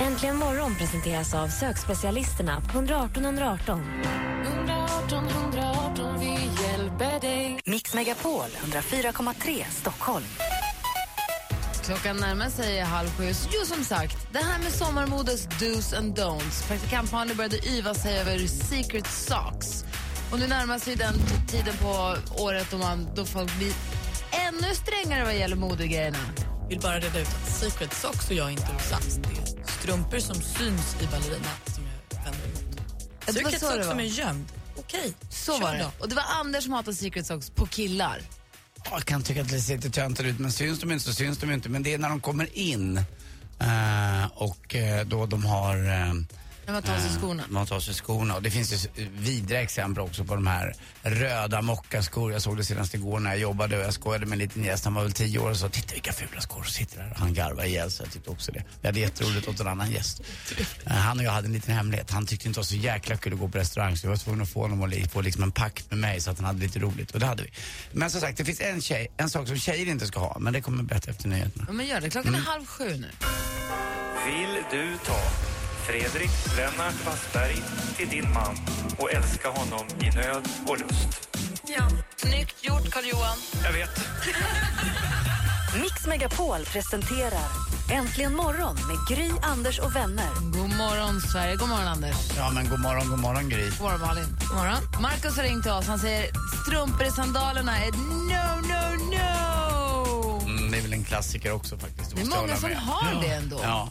Äntligen 0.00 0.36
morgon 0.36 0.74
presenteras 0.74 1.34
av 1.34 1.48
sökspecialisterna 1.48 2.60
på 2.60 2.78
118 2.78 3.24
118. 3.24 3.82
118 4.46 5.28
118, 5.28 6.20
vi 6.20 6.50
hjälper 6.62 7.20
dig. 7.20 7.60
Mix 7.64 7.94
Megapol 7.94 8.44
104,3 8.64 9.64
Stockholm. 9.70 10.24
Klockan 11.84 12.16
närmar 12.16 12.48
sig 12.48 12.80
halv 12.80 13.08
sju. 13.08 13.24
Jo, 13.52 13.64
som 13.64 13.84
sagt, 13.84 14.32
det 14.32 14.38
här 14.38 14.58
med 14.58 14.72
sommarmodets 14.72 15.48
do's 15.48 15.98
and 15.98 16.18
don'ts. 16.18 16.68
Praktikant 16.68 17.12
Malin 17.12 17.36
började 17.36 17.68
yva 17.68 17.94
sig 17.94 18.18
över 18.18 18.38
secret 18.46 19.06
socks. 19.06 19.84
Och 20.32 20.38
nu 20.38 20.46
närmar 20.46 20.78
sig 20.78 20.96
den 20.96 21.14
tiden 21.48 21.74
på 21.76 22.16
året 22.42 22.66
då, 22.70 22.78
man, 22.78 23.08
då 23.14 23.24
folk 23.24 23.56
blir 23.56 23.72
ännu 24.40 24.74
strängare 24.74 25.24
vad 25.24 25.36
gäller 25.36 25.56
modegrejerna. 25.56 26.18
vill 26.68 26.80
bara 26.80 27.00
reda 27.00 27.20
ut 27.20 27.28
att 27.28 27.48
Secret 27.52 27.94
Socks 27.94 28.28
och 28.30 28.36
jag 28.36 28.46
är 28.46 28.50
inte 28.50 28.68
osams. 28.76 29.14
Det 29.16 29.62
är 29.62 29.66
strumpor 29.80 30.18
som 30.18 30.34
syns 30.34 30.96
i 31.02 31.06
ballerina 31.06 31.48
som 31.66 31.84
jag 31.84 32.24
vänder 32.24 32.44
emot. 32.44 32.80
Ja, 33.26 33.32
det 33.32 33.42
var 33.42 33.50
Secret 33.50 33.60
så 33.60 33.70
Socks 33.72 33.86
som 33.86 34.00
är 34.00 34.04
gömd, 34.04 34.46
okej. 34.76 35.12
Så 35.30 35.52
kör 35.52 35.60
var 35.62 35.72
det. 35.72 35.78
då. 35.78 35.90
Och 36.02 36.08
det 36.08 36.14
var 36.14 36.24
Anders 36.40 36.64
som 36.64 36.72
hatade 36.72 36.96
secret 36.96 37.26
socks 37.26 37.50
på 37.50 37.66
killar. 37.66 38.20
Jag 38.90 39.04
kan 39.04 39.22
tycka 39.22 39.42
att 39.42 39.48
det 39.48 39.60
ser 39.60 39.76
lite 39.76 39.90
töntigt 39.90 40.28
ut, 40.28 40.38
men 40.38 40.52
syns 40.52 40.80
de 40.80 40.92
inte 40.92 41.04
så 41.04 41.12
syns 41.12 41.38
de 41.38 41.52
inte. 41.52 41.68
Men 41.68 41.82
det 41.82 41.94
är 41.94 41.98
när 41.98 42.08
de 42.08 42.20
kommer 42.20 42.58
in 42.58 42.96
eh, 43.60 44.26
och 44.34 44.74
eh, 44.74 45.06
då 45.06 45.26
de 45.26 45.44
har... 45.44 45.76
eh, 45.76 46.14
När 46.66 46.72
man 46.72 46.82
tar 46.82 46.98
sig 46.98 47.10
eh, 47.10 47.20
skorna. 47.20 47.42
Man 47.48 47.66
tar 47.66 47.80
sig 47.80 47.94
skorna. 47.94 48.34
Och 48.36 48.42
det 48.42 48.50
finns 48.50 48.88
ju 48.96 49.08
vidriga 49.18 49.62
exempel 49.62 50.02
också 50.02 50.24
på 50.24 50.34
de 50.34 50.46
här 50.46 50.74
röda 51.02 51.62
mockaskor. 51.62 52.32
Jag 52.32 52.42
såg 52.42 52.56
det 52.56 52.64
senast 52.64 52.94
igår 52.94 53.20
när 53.20 53.30
jag 53.30 53.38
jobbade 53.38 53.78
och 53.78 53.84
jag 53.84 53.92
skojade 53.94 54.26
med 54.26 54.32
en 54.32 54.38
liten 54.38 54.64
gäst. 54.64 54.84
Han 54.84 54.94
var 54.94 55.02
väl 55.02 55.12
tio 55.12 55.38
år 55.38 55.50
och 55.50 55.56
sa 55.56 55.68
titta 55.68 55.92
vilka 55.92 56.12
fula 56.12 56.40
skor 56.40 56.62
som 56.62 56.72
sitter 56.72 56.98
där. 56.98 57.14
Han 57.16 57.34
garvade 57.34 57.68
ihjäl 57.68 57.90
sig. 57.90 58.06
Jag 58.06 58.12
tyckte 58.12 58.30
också 58.30 58.52
det. 58.52 58.64
Vi 58.80 58.88
hade 58.88 59.00
jätteroligt 59.00 59.48
åt 59.48 59.60
en 59.60 59.66
annan 59.66 59.90
gäst. 59.90 60.22
Eh, 60.84 60.92
han 60.92 61.18
och 61.18 61.24
jag 61.24 61.30
hade 61.30 61.46
en 61.46 61.52
liten 61.52 61.74
hemlighet. 61.74 62.10
Han 62.10 62.26
tyckte 62.26 62.48
inte 62.48 62.56
det 62.56 62.60
var 62.60 62.64
så 62.64 62.76
jäkla 62.76 63.16
kul 63.16 63.32
att 63.32 63.38
gå 63.38 63.48
på 63.48 63.58
restaurang 63.58 63.96
så 63.96 64.06
jag 64.06 64.10
var 64.10 64.16
tvungen 64.16 64.42
att 64.42 64.48
få 64.48 64.60
honom 64.62 64.82
att 64.82 65.12
få 65.12 65.20
liksom 65.20 65.42
en 65.42 65.52
pakt 65.52 65.90
med 65.90 65.98
mig 65.98 66.20
så 66.20 66.30
att 66.30 66.38
han 66.38 66.46
hade 66.46 66.58
lite 66.58 66.78
roligt. 66.78 67.10
Och 67.10 67.20
det 67.20 67.26
hade 67.26 67.42
vi. 67.42 67.50
Men 67.92 68.10
som 68.10 68.20
sagt, 68.20 68.38
det 68.38 68.44
finns 68.44 68.60
en, 68.60 68.80
tjej, 68.80 69.08
en 69.16 69.30
sak 69.30 69.48
som 69.48 69.58
tjejer 69.58 69.86
inte 69.86 70.06
ska 70.06 70.20
ha. 70.20 70.38
Men 70.38 70.52
det 70.52 70.60
kommer 70.60 70.82
bättre 70.82 71.10
efter 71.10 71.28
nyheterna. 71.28 71.64
Ja, 71.68 71.72
men 71.72 71.86
gör 71.86 72.00
det. 72.00 72.10
Klockan 72.10 72.34
är 72.34 72.38
halv 72.38 72.66
sju 72.66 72.84
nu. 72.84 73.10
Vill 74.26 74.62
du 74.70 74.98
ta 75.06 75.55
Fredrik 75.86 76.30
Lennart 76.56 77.06
Wassberg 77.06 77.56
till 77.96 78.08
din 78.08 78.32
man 78.32 78.56
och 78.98 79.12
älska 79.12 79.48
honom 79.48 79.86
i 80.00 80.16
nöd 80.16 80.48
och 80.66 80.78
lust? 80.78 81.28
Snyggt 82.16 82.64
gjort, 82.64 82.90
Carl-Johan. 82.90 83.36
Jag 83.64 83.72
vet. 83.72 83.90
Mix 85.82 86.06
Megapol 86.06 86.64
presenterar 86.64 87.48
Äntligen 87.92 88.36
morgon 88.36 88.74
med 88.74 89.16
Gry, 89.16 89.30
Anders 89.42 89.78
och 89.78 89.96
vänner. 89.96 90.30
God 90.52 90.76
morgon, 90.76 91.20
Sverige. 91.20 91.56
God 91.56 91.68
morgon, 91.68 91.88
Anders. 91.88 92.16
Ja 92.36 92.50
men 92.50 92.68
god 92.68 92.80
morgon, 92.80 93.08
god 93.08 93.18
morgon 93.18 93.48
Gry. 93.48 93.70
God 93.70 93.80
morgon, 93.80 94.00
Malin. 94.00 94.36
God 94.48 94.56
morgon. 94.56 95.02
Markus 95.02 95.36
har 95.36 95.44
ringt 95.44 95.62
till 95.62 95.72
oss. 95.72 95.86
Han 95.86 95.98
säger 95.98 96.30
strumpor 96.62 97.06
i 97.06 97.10
sandalerna 97.10 97.78
är 97.78 97.92
no, 97.92 98.68
no, 98.68 99.04
no. 99.10 100.40
Mm, 100.50 100.70
det 100.70 100.78
är 100.78 100.82
väl 100.82 100.92
en 100.92 101.04
klassiker 101.04 101.52
också 101.52 101.78
faktiskt. 101.78 102.16
Det 102.16 102.22
är 102.22 102.26
många 102.26 102.56
som 102.56 102.68
med. 102.68 102.78
har 102.78 103.12
ja. 103.12 103.20
det 103.20 103.34
ändå. 103.34 103.60
Ja. 103.62 103.88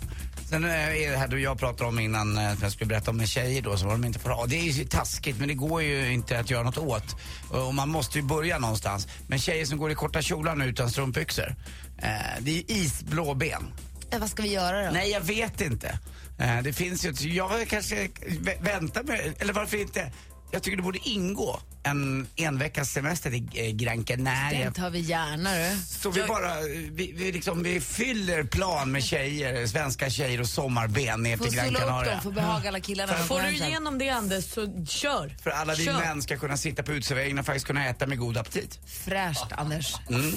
Sen 0.49 0.63
eh, 0.65 0.71
är 1.03 1.11
det 1.11 1.17
här 1.17 1.27
du 1.27 1.41
jag 1.41 1.59
pratade 1.59 1.89
om 1.89 1.99
innan, 1.99 2.37
eh, 2.37 2.51
att 2.51 2.61
jag 2.61 2.71
skulle 2.71 2.87
berätta 2.87 3.11
om 3.11 3.19
en 3.19 3.27
tjej 3.27 3.61
då 3.61 3.77
som 3.77 3.89
de 3.89 4.05
inte 4.05 4.19
får 4.19 4.29
ha. 4.29 4.45
Det 4.45 4.55
är 4.55 4.63
ju 4.71 4.85
taskigt 4.85 5.39
men 5.39 5.47
det 5.47 5.53
går 5.53 5.81
ju 5.81 6.11
inte 6.13 6.39
att 6.39 6.49
göra 6.49 6.63
något 6.63 6.77
åt. 6.77 7.15
Och 7.49 7.73
man 7.73 7.89
måste 7.89 8.17
ju 8.19 8.23
börja 8.23 8.59
någonstans. 8.59 9.07
Men 9.27 9.39
tjejer 9.39 9.65
som 9.65 9.77
går 9.77 9.91
i 9.91 9.95
korta 9.95 10.21
kjolar 10.21 10.55
nu 10.55 10.65
utan 10.65 10.89
strumpbyxor, 10.89 11.55
eh, 11.97 12.09
det 12.39 12.51
är 12.51 12.55
ju 12.55 12.63
isblå 12.67 13.33
ben. 13.33 13.73
Eh, 14.11 14.19
vad 14.19 14.29
ska 14.29 14.43
vi 14.43 14.53
göra 14.53 14.85
då? 14.85 14.91
Nej, 14.91 15.09
jag 15.11 15.21
vet 15.21 15.61
inte. 15.61 15.99
Eh, 16.39 16.61
det 16.61 16.73
finns 16.73 17.05
ju, 17.05 17.33
jag 17.33 17.67
kanske 17.67 17.95
vä- 18.27 18.63
väntar 18.63 19.03
med, 19.03 19.33
eller 19.39 19.53
varför 19.53 19.81
inte? 19.81 20.11
Jag 20.51 20.63
tycker 20.63 20.77
det 20.77 20.83
borde 20.83 20.99
ingå 21.09 21.59
en 21.85 22.27
en 22.35 22.57
veckas 22.57 22.89
semester 22.91 23.29
till 23.31 23.49
eh, 23.53 23.69
Gran 23.71 24.03
Canaria. 24.03 24.63
Den 24.63 24.73
tar 24.73 24.89
vi 24.89 24.99
gärna 24.99 25.53
du. 25.55 25.77
Så 25.87 26.09
vi 26.11 26.23
bara, 26.23 26.61
vi, 26.91 27.11
vi, 27.11 27.31
liksom, 27.31 27.63
vi 27.63 27.81
fyller 27.81 28.43
plan 28.43 28.91
med 28.91 29.03
tjejer, 29.03 29.67
svenska 29.67 30.09
tjejer 30.09 30.39
och 30.41 30.47
sommarben 30.47 31.23
ner 31.23 31.37
Får 31.37 31.45
till 31.45 31.55
Gran 31.55 31.73
Canaria. 31.73 32.11
dem, 32.11 32.21
får 32.21 32.31
behaga 32.31 32.69
alla 32.69 32.79
killarna. 32.79 33.13
För- 33.13 33.23
Får 33.23 33.41
du 33.41 33.57
Får 33.57 33.67
igenom 33.67 33.97
det 33.97 34.09
Anders 34.09 34.45
så 34.45 34.85
kör. 34.87 35.35
För 35.43 35.49
alla 35.49 35.73
vi 35.75 35.85
män 35.85 36.21
ska 36.21 36.37
kunna 36.37 36.57
sitta 36.57 36.83
på 36.83 36.91
uteserveringen 36.91 37.39
och 37.39 37.45
faktiskt 37.45 37.65
kunna 37.67 37.87
äta 37.89 38.07
med 38.07 38.17
god 38.19 38.37
aptit. 38.37 38.79
Fräscht, 39.05 39.45
Anders. 39.51 39.93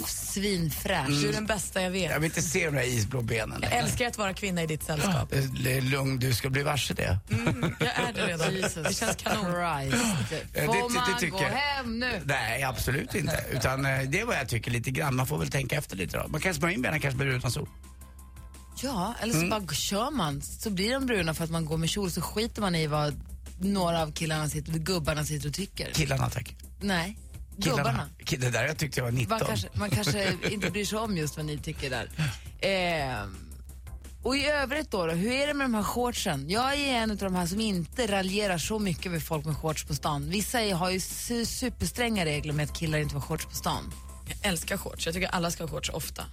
Svinfräscht. 0.06 1.08
Du 1.22 1.28
är 1.28 1.32
den 1.32 1.46
bästa 1.46 1.82
jag 1.82 1.90
vet. 1.90 2.10
Jag 2.10 2.20
vill 2.20 2.24
inte 2.24 2.42
se 2.42 2.64
de 2.66 2.76
där 2.76 2.82
isblå 2.82 3.22
benen. 3.22 3.58
Jag 3.62 3.72
älskar 3.72 4.06
att 4.06 4.18
vara 4.18 4.34
kvinna 4.34 4.62
i 4.62 4.66
ditt 4.66 4.82
sällskap. 4.82 5.30
Det- 5.30 5.62
det 5.64 5.76
är 5.76 5.80
lugn, 5.80 6.18
du 6.18 6.34
ska 6.34 6.50
bli 6.50 6.62
varse 6.62 6.94
det. 6.94 7.18
Mm, 7.30 7.74
jag 7.80 7.88
är 7.88 8.12
det 8.14 8.26
redan. 8.26 8.54
Det 8.84 8.94
känns 8.94 9.16
kanon. 9.16 9.44
Christ. 9.90 10.04
det- 10.54 10.64
Får 10.66 10.74
det 10.74 10.80
man 10.94 11.18
tycker 11.38 11.50
gå 11.50 11.56
hem 11.56 11.98
nu? 11.98 12.22
Nej, 12.24 12.62
absolut 12.62 13.14
inte. 13.14 13.44
Utan 13.50 13.86
eh, 13.86 14.00
det 14.00 14.20
är 14.20 14.24
vad 14.24 14.36
jag 14.36 14.48
tycker 14.48 14.70
lite 14.70 14.90
grann. 14.90 15.16
Man 15.16 15.26
får 15.26 15.38
väl 15.38 15.50
tänka 15.50 15.76
efter 15.76 15.96
lite 15.96 16.18
då. 16.18 16.28
Man 16.28 16.40
kan 16.40 16.54
smörja 16.54 16.74
in 16.74 16.82
benen, 16.82 17.00
kanske 17.00 17.18
blir 17.18 17.26
utan 17.26 17.50
sol. 17.50 17.68
Ja, 18.82 19.14
eller 19.20 19.34
så 19.34 19.48
bara 19.48 19.74
kör 19.74 20.10
man. 20.10 20.42
Så 20.42 20.70
blir 20.70 20.92
de 20.92 21.06
bruna 21.06 21.34
för 21.34 21.44
att 21.44 21.50
man 21.50 21.64
går 21.64 21.76
med 21.76 21.88
kjol 21.88 22.10
så 22.10 22.20
skiter 22.20 22.60
man 22.60 22.74
i 22.74 22.86
vad 22.86 23.20
några 23.60 24.02
av 24.02 24.12
killarna 24.12 24.48
sitter, 24.48 24.72
gubbarna 24.72 25.24
sitter 25.24 25.48
och 25.48 25.54
tycker. 25.54 25.90
Killarna 25.92 26.30
tack. 26.30 26.56
Nej, 26.80 27.18
gubbarna. 27.56 28.08
Det 28.28 28.50
där 28.50 28.64
jag 28.64 28.76
tyckte 28.78 29.00
jag 29.00 29.04
var 29.04 29.12
19. 29.12 29.38
Man 29.38 29.46
kanske, 29.48 29.68
man 29.74 29.90
kanske 29.90 30.32
inte 30.50 30.70
bryr 30.70 30.84
sig 30.84 30.98
om 30.98 31.16
just 31.16 31.36
vad 31.36 31.46
ni 31.46 31.58
tycker 31.58 31.90
där. 31.90 32.10
Ehm, 32.60 33.47
och 34.22 34.36
i 34.36 34.46
övrigt 34.46 34.90
då, 34.90 35.06
då, 35.06 35.12
hur 35.12 35.32
är 35.32 35.46
det 35.46 35.54
med 35.54 35.64
de 35.64 35.74
här 35.74 35.82
shortsen? 35.82 36.50
Jag 36.50 36.74
är 36.74 36.94
en 36.94 37.10
av 37.10 37.16
de 37.16 37.34
här 37.34 37.46
som 37.46 37.60
inte 37.60 38.06
raljerar 38.06 38.58
så 38.58 38.78
mycket 38.78 39.06
över 39.06 39.20
folk 39.20 39.44
med 39.44 39.56
shorts 39.56 39.84
på 39.84 39.94
stan. 39.94 40.30
Vissa 40.30 40.58
har 40.58 40.90
ju 40.90 40.98
su- 40.98 41.44
superstränga 41.44 42.24
regler 42.24 42.52
med 42.52 42.64
att 42.64 42.78
killar 42.78 42.98
inte 42.98 43.12
får 43.14 43.20
shorts 43.20 43.44
på 43.46 43.54
stan. 43.54 43.92
Jag 44.28 44.50
älskar 44.52 44.76
shorts. 44.76 45.06
Jag 45.06 45.14
tycker 45.14 45.28
alla 45.28 45.50
ska 45.50 45.64
ha 45.64 45.68
shorts 45.70 45.88
ofta. 45.90 46.24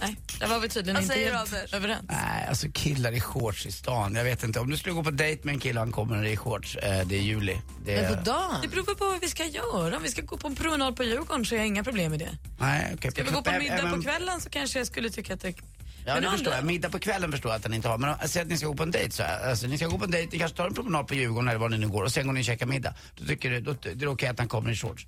Nej, 0.00 0.16
där 0.40 0.46
var 0.48 0.58
vi 0.60 0.68
tydligen 0.68 0.94
Vad 0.94 1.02
inte 1.04 1.14
helt 1.14 1.36
Anders? 1.54 1.74
överens. 1.74 2.02
Nej, 2.08 2.46
alltså 2.48 2.66
killar 2.72 3.12
i 3.12 3.20
shorts 3.20 3.66
i 3.66 3.72
stan. 3.72 4.14
Jag 4.14 4.24
vet 4.24 4.42
inte. 4.44 4.60
Om 4.60 4.70
du 4.70 4.76
skulle 4.76 4.94
gå 4.94 5.04
på 5.04 5.10
dejt 5.10 5.40
med 5.44 5.52
en 5.54 5.60
kille 5.60 5.80
han 5.80 5.92
kommer 5.92 6.24
i 6.24 6.36
shorts, 6.36 6.76
eh, 6.76 7.06
det 7.06 7.16
är 7.16 7.20
juli. 7.22 7.56
Det 7.84 8.02
Men 8.02 8.16
på 8.16 8.22
dagen? 8.24 8.56
Det 8.62 8.68
beror 8.68 8.94
på 8.94 9.04
vad 9.04 9.20
vi 9.20 9.28
ska 9.28 9.44
göra. 9.44 9.96
Om 9.96 10.02
vi 10.02 10.08
ska 10.08 10.22
gå 10.22 10.36
på 10.36 10.46
en 10.46 10.54
promenad 10.54 10.96
på 10.96 11.04
Djurgården 11.04 11.44
så 11.44 11.54
har 11.54 11.58
jag 11.58 11.66
inga 11.66 11.84
problem 11.84 12.10
med 12.10 12.18
det. 12.20 12.38
Nej, 12.60 12.92
okej. 12.94 13.10
Ska 13.10 13.22
vi 13.24 13.30
gå 13.30 13.42
på 13.42 13.52
middag 13.58 13.90
på 13.96 14.02
kvällen 14.02 14.40
så 14.40 14.50
kanske 14.50 14.78
jag 14.78 14.86
skulle 14.86 15.10
tycka 15.10 15.34
att 15.34 15.40
det... 15.40 15.54
Ja, 16.06 16.14
Men 16.14 16.22
det 16.22 16.28
andra- 16.28 16.30
förstår 16.38 16.54
jag. 16.54 16.64
Middag 16.64 16.90
på 16.90 16.98
kvällen 16.98 17.32
förstår 17.32 17.50
jag 17.52 17.56
att 17.58 17.64
han 17.64 17.74
inte 17.74 17.88
har. 17.88 17.98
Men 17.98 18.28
säg 18.28 18.42
att 18.42 18.48
ni 18.48 18.56
ska 18.56 18.66
gå 18.66 18.74
på 18.74 18.82
en 18.82 18.90
dejt 18.90 19.10
så 19.10 19.22
här. 19.22 19.50
Alltså, 19.50 19.66
ni 19.66 19.76
ska 19.78 19.86
gå 19.86 19.98
på 19.98 20.04
en 20.04 20.10
dejt, 20.10 20.28
ni 20.32 20.38
kanske 20.38 20.56
tar 20.56 20.66
en 20.66 20.74
promenad 20.74 21.06
på 21.06 21.14
Djurgården 21.14 21.48
eller 21.48 21.58
var 21.58 21.68
ni 21.68 21.78
nu 21.78 21.88
går 21.88 22.02
och 22.04 22.12
sen 22.12 22.26
går 22.26 22.32
ni 22.32 22.40
och 22.40 22.44
käkar 22.44 22.66
middag. 22.66 22.94
Då 23.16 23.24
tycker 23.26 23.50
du, 23.50 23.60
då, 23.60 23.72
det 23.82 24.04
är 24.04 24.06
okej 24.06 24.28
att 24.28 24.38
han 24.38 24.48
kommer 24.48 24.70
i 24.70 24.76
shorts. 24.76 25.06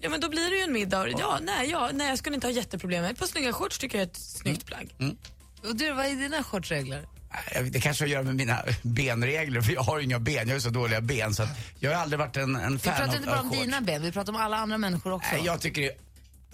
Ja 0.00 0.10
men 0.10 0.20
då 0.20 0.28
blir 0.28 0.50
det 0.50 0.56
ju 0.56 0.62
en 0.62 0.72
middag. 0.72 1.08
Ja, 1.08 1.38
nej, 1.42 1.70
ja, 1.70 1.90
nej 1.94 2.08
jag 2.08 2.18
skulle 2.18 2.34
inte 2.34 2.46
ha 2.46 2.52
jätteproblem 2.52 3.04
Ett 3.04 3.18
par 3.18 3.26
snygga 3.26 3.52
shorts 3.52 3.78
tycker 3.78 3.98
jag 3.98 4.02
är 4.06 4.10
ett 4.10 4.16
snyggt 4.16 4.66
plagg. 4.66 4.94
Och 5.68 5.76
du, 5.76 5.92
vad 5.92 6.06
är 6.06 6.10
dina 6.14 6.42
shortsregler? 6.42 7.06
Det 7.70 7.80
kanske 7.80 8.02
har 8.04 8.06
att 8.06 8.12
göra 8.12 8.22
med 8.22 8.34
mina 8.36 8.64
benregler 8.82 9.60
för 9.60 9.72
jag 9.72 9.82
har 9.82 10.00
inga 10.00 10.18
ben, 10.18 10.48
jag 10.48 10.54
har 10.54 10.60
så 10.60 10.70
dåliga 10.70 11.00
ben 11.00 11.34
så 11.34 11.42
att 11.42 11.48
jag 11.78 11.90
har 11.94 12.02
aldrig 12.02 12.18
varit 12.18 12.36
en, 12.36 12.56
en 12.56 12.72
Vi 12.72 12.78
fan 12.78 12.94
pratar 12.96 13.08
av, 13.08 13.16
inte 13.16 13.28
bara 13.28 13.40
om 13.40 13.48
shorts. 13.50 13.60
dina 13.62 13.80
ben, 13.80 14.02
vi 14.02 14.12
pratar 14.12 14.32
om 14.32 14.40
alla 14.40 14.56
andra 14.56 14.78
människor 14.78 15.12
också. 15.12 15.28
Nej, 15.32 15.42
jag 15.44 15.60
tycker 15.60 15.82
det 15.82 15.88
är 15.88 15.94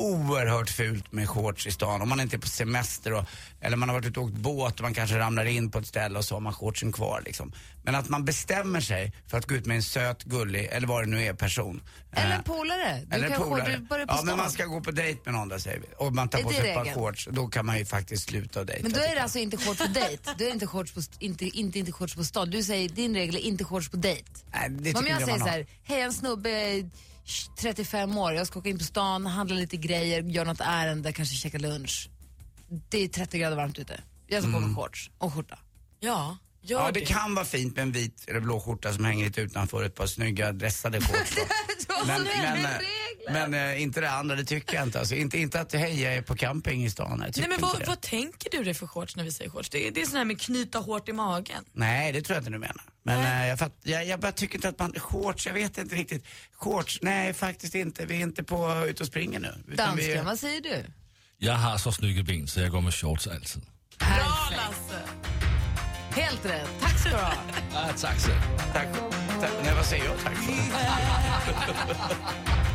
oerhört 0.01 0.71
fult 0.71 1.13
med 1.13 1.29
shorts 1.29 1.67
i 1.67 1.71
stan. 1.71 2.03
Om 2.03 2.09
man 2.09 2.21
inte 2.21 2.37
är 2.37 2.39
på 2.39 2.49
semester 2.49 3.13
och, 3.13 3.25
eller 3.61 3.77
man 3.77 3.89
har 3.89 3.97
varit 3.97 4.07
ute 4.07 4.21
och 4.21 4.27
åkt 4.27 4.35
båt 4.35 4.75
och 4.75 4.81
man 4.83 4.95
kanske 4.95 5.19
ramlar 5.19 5.45
in 5.45 5.71
på 5.71 5.79
ett 5.79 5.87
ställe 5.87 6.19
och 6.19 6.25
så 6.25 6.35
har 6.35 6.41
man 6.41 6.53
shortsen 6.53 6.93
kvar 6.93 7.23
liksom. 7.27 7.53
Men 7.83 7.95
att 7.95 8.09
man 8.09 8.25
bestämmer 8.25 8.81
sig 8.81 9.13
för 9.27 9.39
att 9.39 9.47
gå 9.47 9.55
ut 9.55 9.67
med 9.67 9.77
en 9.77 9.83
söt, 9.83 10.23
gullig, 10.25 10.69
eller 10.73 10.87
vad 10.87 11.03
det 11.03 11.07
nu 11.07 11.25
är, 11.25 11.35
person. 11.35 11.83
Eller 12.13 12.31
Eh, 12.31 12.37
en 12.37 12.43
polare. 12.43 13.03
Du 13.07 13.17
eller 13.17 13.29
kan 13.29 13.39
polare. 13.49 13.73
du 13.77 13.79
börjar 13.79 14.07
på 14.07 14.13
Ja, 14.13 14.17
stan. 14.17 14.27
men 14.27 14.37
man 14.37 14.51
ska 14.51 14.65
gå 14.65 14.81
på 14.81 14.91
dejt 14.91 15.21
med 15.25 15.35
någon 15.35 15.49
där 15.49 15.59
säger 15.59 15.81
vi. 15.81 15.87
Och 15.97 16.13
man 16.15 16.29
tar 16.29 16.39
Är 16.39 16.43
på 16.43 16.51
sig 16.53 16.71
ett 16.71 16.77
par 16.77 16.95
shorts. 16.95 17.29
Då 17.33 17.49
kan 17.49 17.67
man 17.67 17.79
ju 17.79 17.85
faktiskt 17.85 18.29
sluta 18.29 18.65
dejta. 18.65 18.83
Men 18.83 18.93
då 18.93 18.99
är 19.01 19.09
det 19.09 19.15
jag. 19.15 19.19
alltså 19.23 19.39
inte 19.39 19.57
shorts 19.57 19.81
på 19.81 19.87
dejt. 19.87 20.23
Då 20.39 20.45
är 20.45 20.49
det 20.49 20.51
inte 20.51 20.67
shorts 20.67 20.93
på, 20.93 21.01
inte, 21.19 21.45
inte, 21.45 21.79
inte 21.79 21.93
shorts 21.93 22.15
på 22.15 22.25
stan. 22.25 22.51
Du 22.51 22.63
säger 22.63 22.89
din 22.89 23.15
regel 23.15 23.35
är 23.37 23.41
inte 23.41 23.65
shorts 23.65 23.89
på 23.89 23.97
dejt. 23.97 24.25
Nej, 24.53 24.71
det 24.71 24.95
Om 24.95 25.07
jag 25.07 25.15
inte 25.21 25.25
säger 25.27 25.39
så 25.39 25.47
här, 25.47 25.67
hej 25.85 26.01
en 26.01 26.13
snubbe, 26.13 26.51
35 27.59 28.19
år, 28.19 28.33
jag 28.33 28.47
ska 28.47 28.59
åka 28.59 28.69
in 28.69 28.79
på 28.79 28.85
stan, 28.85 29.27
handla 29.27 29.57
lite 29.57 29.77
grejer, 29.77 30.23
göra 30.23 30.45
något 30.45 30.61
ärende, 30.61 31.13
kanske 31.13 31.35
käka 31.35 31.59
lunch. 31.59 32.09
Det 32.89 33.05
är 33.05 33.09
30 33.09 33.39
grader 33.39 33.57
varmt 33.57 33.79
ute. 33.79 34.01
Jag 34.27 34.43
ska 34.43 34.53
på 34.53 34.61
med 34.61 34.77
shorts 34.77 35.11
och 35.19 35.35
skjorta. 35.35 35.59
Ja, 36.01 36.39
gör 36.63 36.81
Ja, 36.81 36.91
det 36.91 37.01
kan 37.01 37.35
vara 37.35 37.45
fint 37.45 37.77
med 37.77 37.83
en 37.83 37.93
vit 37.93 38.25
eller 38.29 38.41
blå 38.41 38.61
skjorta 38.61 38.93
som 38.93 39.05
hänger 39.05 39.25
lite 39.25 39.41
utanför 39.41 39.83
ett 39.83 39.95
par 39.95 40.07
snygga 40.07 40.53
dressade 40.53 41.01
shorts. 41.01 41.37
men 42.07 42.23
men, 42.23 42.67
men 43.29 43.55
eh, 43.55 43.83
inte 43.83 44.01
det 44.01 44.11
andra, 44.11 44.37
det 44.37 44.45
tycker 44.45 44.75
jag 44.75 44.83
inte. 44.83 44.99
Alltså, 44.99 45.15
inte, 45.15 45.39
inte 45.39 45.61
att 45.61 45.73
hej, 45.73 46.03
jag 46.03 46.15
är 46.15 46.23
på 46.23 46.37
camping 46.37 46.85
i 46.85 46.91
stan. 46.91 47.11
Jag 47.11 47.19
Nej 47.19 47.33
men 47.37 47.53
inte 47.53 47.63
vad, 47.63 47.79
det. 47.79 47.87
vad 47.87 48.01
tänker 48.01 48.51
du 48.51 48.65
dig 48.65 48.75
för 48.75 48.87
shorts 48.87 49.17
när 49.17 49.25
vi 49.25 49.33
säger 49.33 49.51
shorts? 49.51 49.71
Det 49.71 49.87
är, 49.87 49.91
det 49.91 50.03
är 50.03 50.07
sån 50.07 50.17
här 50.17 50.25
med 50.25 50.41
knyta 50.41 50.79
hårt 50.79 51.09
i 51.09 51.13
magen. 51.13 51.65
Nej, 51.73 52.13
det 52.13 52.23
tror 52.23 52.35
jag 52.35 52.41
inte 52.41 52.51
du 52.51 52.59
menar. 52.59 52.83
Men 53.03 53.43
eh, 53.43 53.49
jag, 53.49 53.59
fatt, 53.59 53.77
jag, 53.83 54.07
jag 54.07 54.21
bara 54.21 54.33
tycker 54.33 54.55
inte 54.55 54.69
att 54.69 54.79
man, 54.79 54.93
shorts, 54.97 55.47
jag 55.47 55.55
vet 55.55 55.79
inte 55.79 55.95
riktigt. 55.95 56.25
Shorts, 56.53 56.99
nej 57.03 57.35
faktiskt 57.35 57.75
inte. 57.75 58.07
Vi 58.07 58.17
är 58.17 58.21
inte 58.21 58.45
på 58.45 58.85
ut 58.89 59.01
och 59.01 59.07
springer 59.07 59.41
nu. 59.41 59.55
Utan 59.69 59.97
vi, 59.97 60.03
Dansken, 60.03 60.25
vad 60.25 60.39
säger 60.39 60.61
du? 60.61 60.85
Jag 61.39 61.55
har 61.55 61.79
så 61.79 61.93
snygga 61.93 62.23
ben 62.23 62.47
så 62.47 62.61
jag 62.61 62.71
går 62.71 62.81
med 62.81 62.95
shorts 62.95 63.27
alltid. 63.27 63.63
Perfekt. 63.99 64.61
Helt 66.11 66.45
rätt. 66.45 66.69
Tack 66.81 66.99
ska 66.99 67.09
du 67.09 67.17
ha. 67.17 67.33
Tack 68.01 68.21
så. 68.21 68.31
tack, 68.73 68.89
tack, 69.41 69.51
nej 69.65 69.75
vad 69.75 69.87
säger 69.87 70.05
jag 70.05 70.15
tack 70.25 70.37
för? 70.37 70.55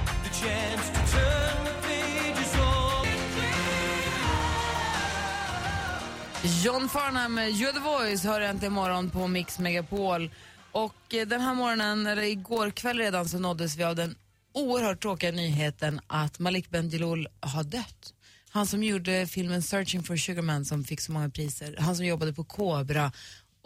John 6.64 6.90
Farnham, 6.90 7.38
eh, 7.38 7.44
You're 7.44 7.74
the 7.74 7.80
voice, 7.80 8.24
hör 8.24 8.42
äntligen 8.42 8.74
morgon 8.74 9.10
på 9.10 9.28
Mix 9.28 9.60
Megapol. 9.60 10.32
Och 10.72 11.14
eh, 11.14 11.28
den 11.28 11.42
här 11.42 11.54
morgonen, 11.54 12.08
eller 12.08 12.24
igår 12.24 12.70
kväll 12.70 12.98
redan, 12.98 13.30
så 13.30 13.40
nåddes 13.40 13.78
vi 13.78 13.84
av 13.84 13.96
den 13.96 14.16
oerhört 14.54 15.02
tråkiga 15.02 15.32
nyheten 15.32 16.00
att 16.08 16.40
Malik 16.40 16.70
Bendjelloul 16.70 17.28
har 17.40 17.64
dött. 17.64 18.14
Han 18.50 18.68
som 18.68 18.84
gjorde 18.84 19.28
filmen 19.28 19.62
Searching 19.62 20.04
for 20.04 20.18
Sugarman 20.18 20.66
som 20.66 20.84
fick 20.84 21.02
så 21.02 21.12
många 21.12 21.30
priser. 21.30 21.76
Han 21.80 21.96
som 21.96 22.06
jobbade 22.06 22.34
på 22.34 22.44
Cobra 22.44 23.12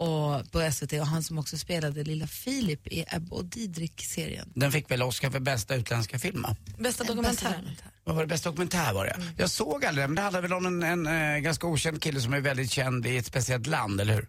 och 0.00 0.52
på 0.52 0.70
SVT 0.72 0.92
och 0.92 1.06
han 1.06 1.22
som 1.22 1.38
också 1.38 1.58
spelade 1.58 2.04
lilla 2.04 2.26
Filip 2.26 2.86
i 2.86 3.04
Ebba 3.08 3.36
och 3.36 3.44
Didrik-serien. 3.44 4.52
Den 4.54 4.72
fick 4.72 4.90
väl 4.90 5.02
Oscar 5.02 5.30
för 5.30 5.40
bästa 5.40 5.74
utländska 5.74 6.18
film? 6.18 6.46
Bästa 6.78 7.04
dokumentär. 7.04 7.76
Vad 8.04 8.14
var 8.14 8.22
det 8.22 8.26
bästa 8.28 8.50
dokumentär 8.50 8.92
var 8.92 9.04
det? 9.04 9.10
Mm. 9.10 9.28
Jag 9.38 9.50
såg 9.50 9.84
aldrig 9.84 10.02
den, 10.02 10.10
men 10.10 10.14
det 10.16 10.22
handlar 10.22 10.42
väl 10.42 10.52
om 10.52 10.66
en, 10.66 10.82
en 11.06 11.34
eh, 11.34 11.38
ganska 11.40 11.66
okänd 11.66 12.02
kille 12.02 12.20
som 12.20 12.32
är 12.32 12.40
väldigt 12.40 12.70
känd 12.70 13.06
i 13.06 13.16
ett 13.16 13.26
speciellt 13.26 13.66
land, 13.66 14.00
eller 14.00 14.14
hur? 14.14 14.28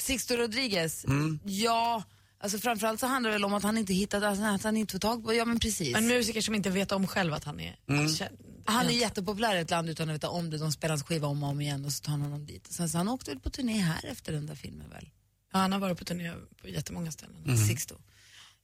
Sixto 0.00 0.34
Rodriguez, 0.36 1.04
Mm. 1.04 1.38
ja, 1.44 2.02
alltså 2.40 2.58
framförallt 2.58 3.00
så 3.00 3.06
handlar 3.06 3.30
det 3.30 3.34
väl 3.34 3.44
om 3.44 3.54
att 3.54 3.62
han 3.62 3.78
inte 3.78 3.94
hittat, 3.94 4.22
alltså 4.22 4.44
att 4.44 4.62
han 4.64 4.76
inte 4.76 4.92
får 4.92 4.98
tag 4.98 5.24
på, 5.24 5.34
ja 5.34 5.44
men 5.44 5.58
precis. 5.60 5.96
En 5.96 6.06
musiker 6.06 6.40
som 6.40 6.54
inte 6.54 6.70
vet 6.70 6.92
om 6.92 7.06
själv 7.06 7.32
att 7.34 7.44
han 7.44 7.60
är 7.60 7.76
Mm. 7.88 8.08
känd. 8.08 8.36
Han 8.66 8.86
är 8.86 8.90
jättepopulär 8.90 9.56
i 9.56 9.60
ett 9.60 9.70
land 9.70 9.88
utan 9.90 10.08
att 10.08 10.14
veta 10.14 10.28
om 10.28 10.50
det. 10.50 10.58
De 10.58 10.72
spelar 10.72 10.92
hans 10.92 11.02
skiva 11.02 11.28
om 11.28 11.42
och 11.42 11.48
om 11.48 11.60
igen 11.60 11.84
och 11.84 11.92
så 11.92 12.02
tar 12.02 12.10
han 12.12 12.20
honom 12.20 12.46
dit. 12.46 12.66
Sen 12.72 12.88
så 12.88 12.98
han 12.98 13.08
åkte 13.08 13.30
väl 13.30 13.40
på 13.40 13.50
turné 13.50 13.78
här 13.78 14.06
efter 14.06 14.32
den 14.32 14.46
där 14.46 14.54
filmen 14.54 14.90
väl? 14.90 15.10
Ja, 15.52 15.58
han 15.58 15.72
har 15.72 15.78
varit 15.78 15.98
på 15.98 16.04
turné 16.04 16.32
på 16.62 16.68
jättemånga 16.68 17.12
ställen. 17.12 17.36
Mm. 17.44 17.56
Sixto. 17.56 17.94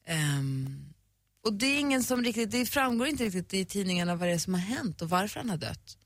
Ehm, 0.06 0.84
och 1.44 1.52
det 1.52 1.66
är 1.66 1.78
ingen 1.78 2.02
som 2.02 2.24
riktigt, 2.24 2.50
det 2.50 2.66
framgår 2.66 3.06
inte 3.06 3.24
riktigt 3.24 3.54
i 3.54 3.64
tidningarna 3.64 4.14
vad 4.14 4.28
det 4.28 4.32
är 4.34 4.38
som 4.38 4.54
har 4.54 4.60
hänt 4.60 5.02
och 5.02 5.10
varför 5.10 5.40
han 5.40 5.50
har 5.50 5.56
dött. 5.56 5.98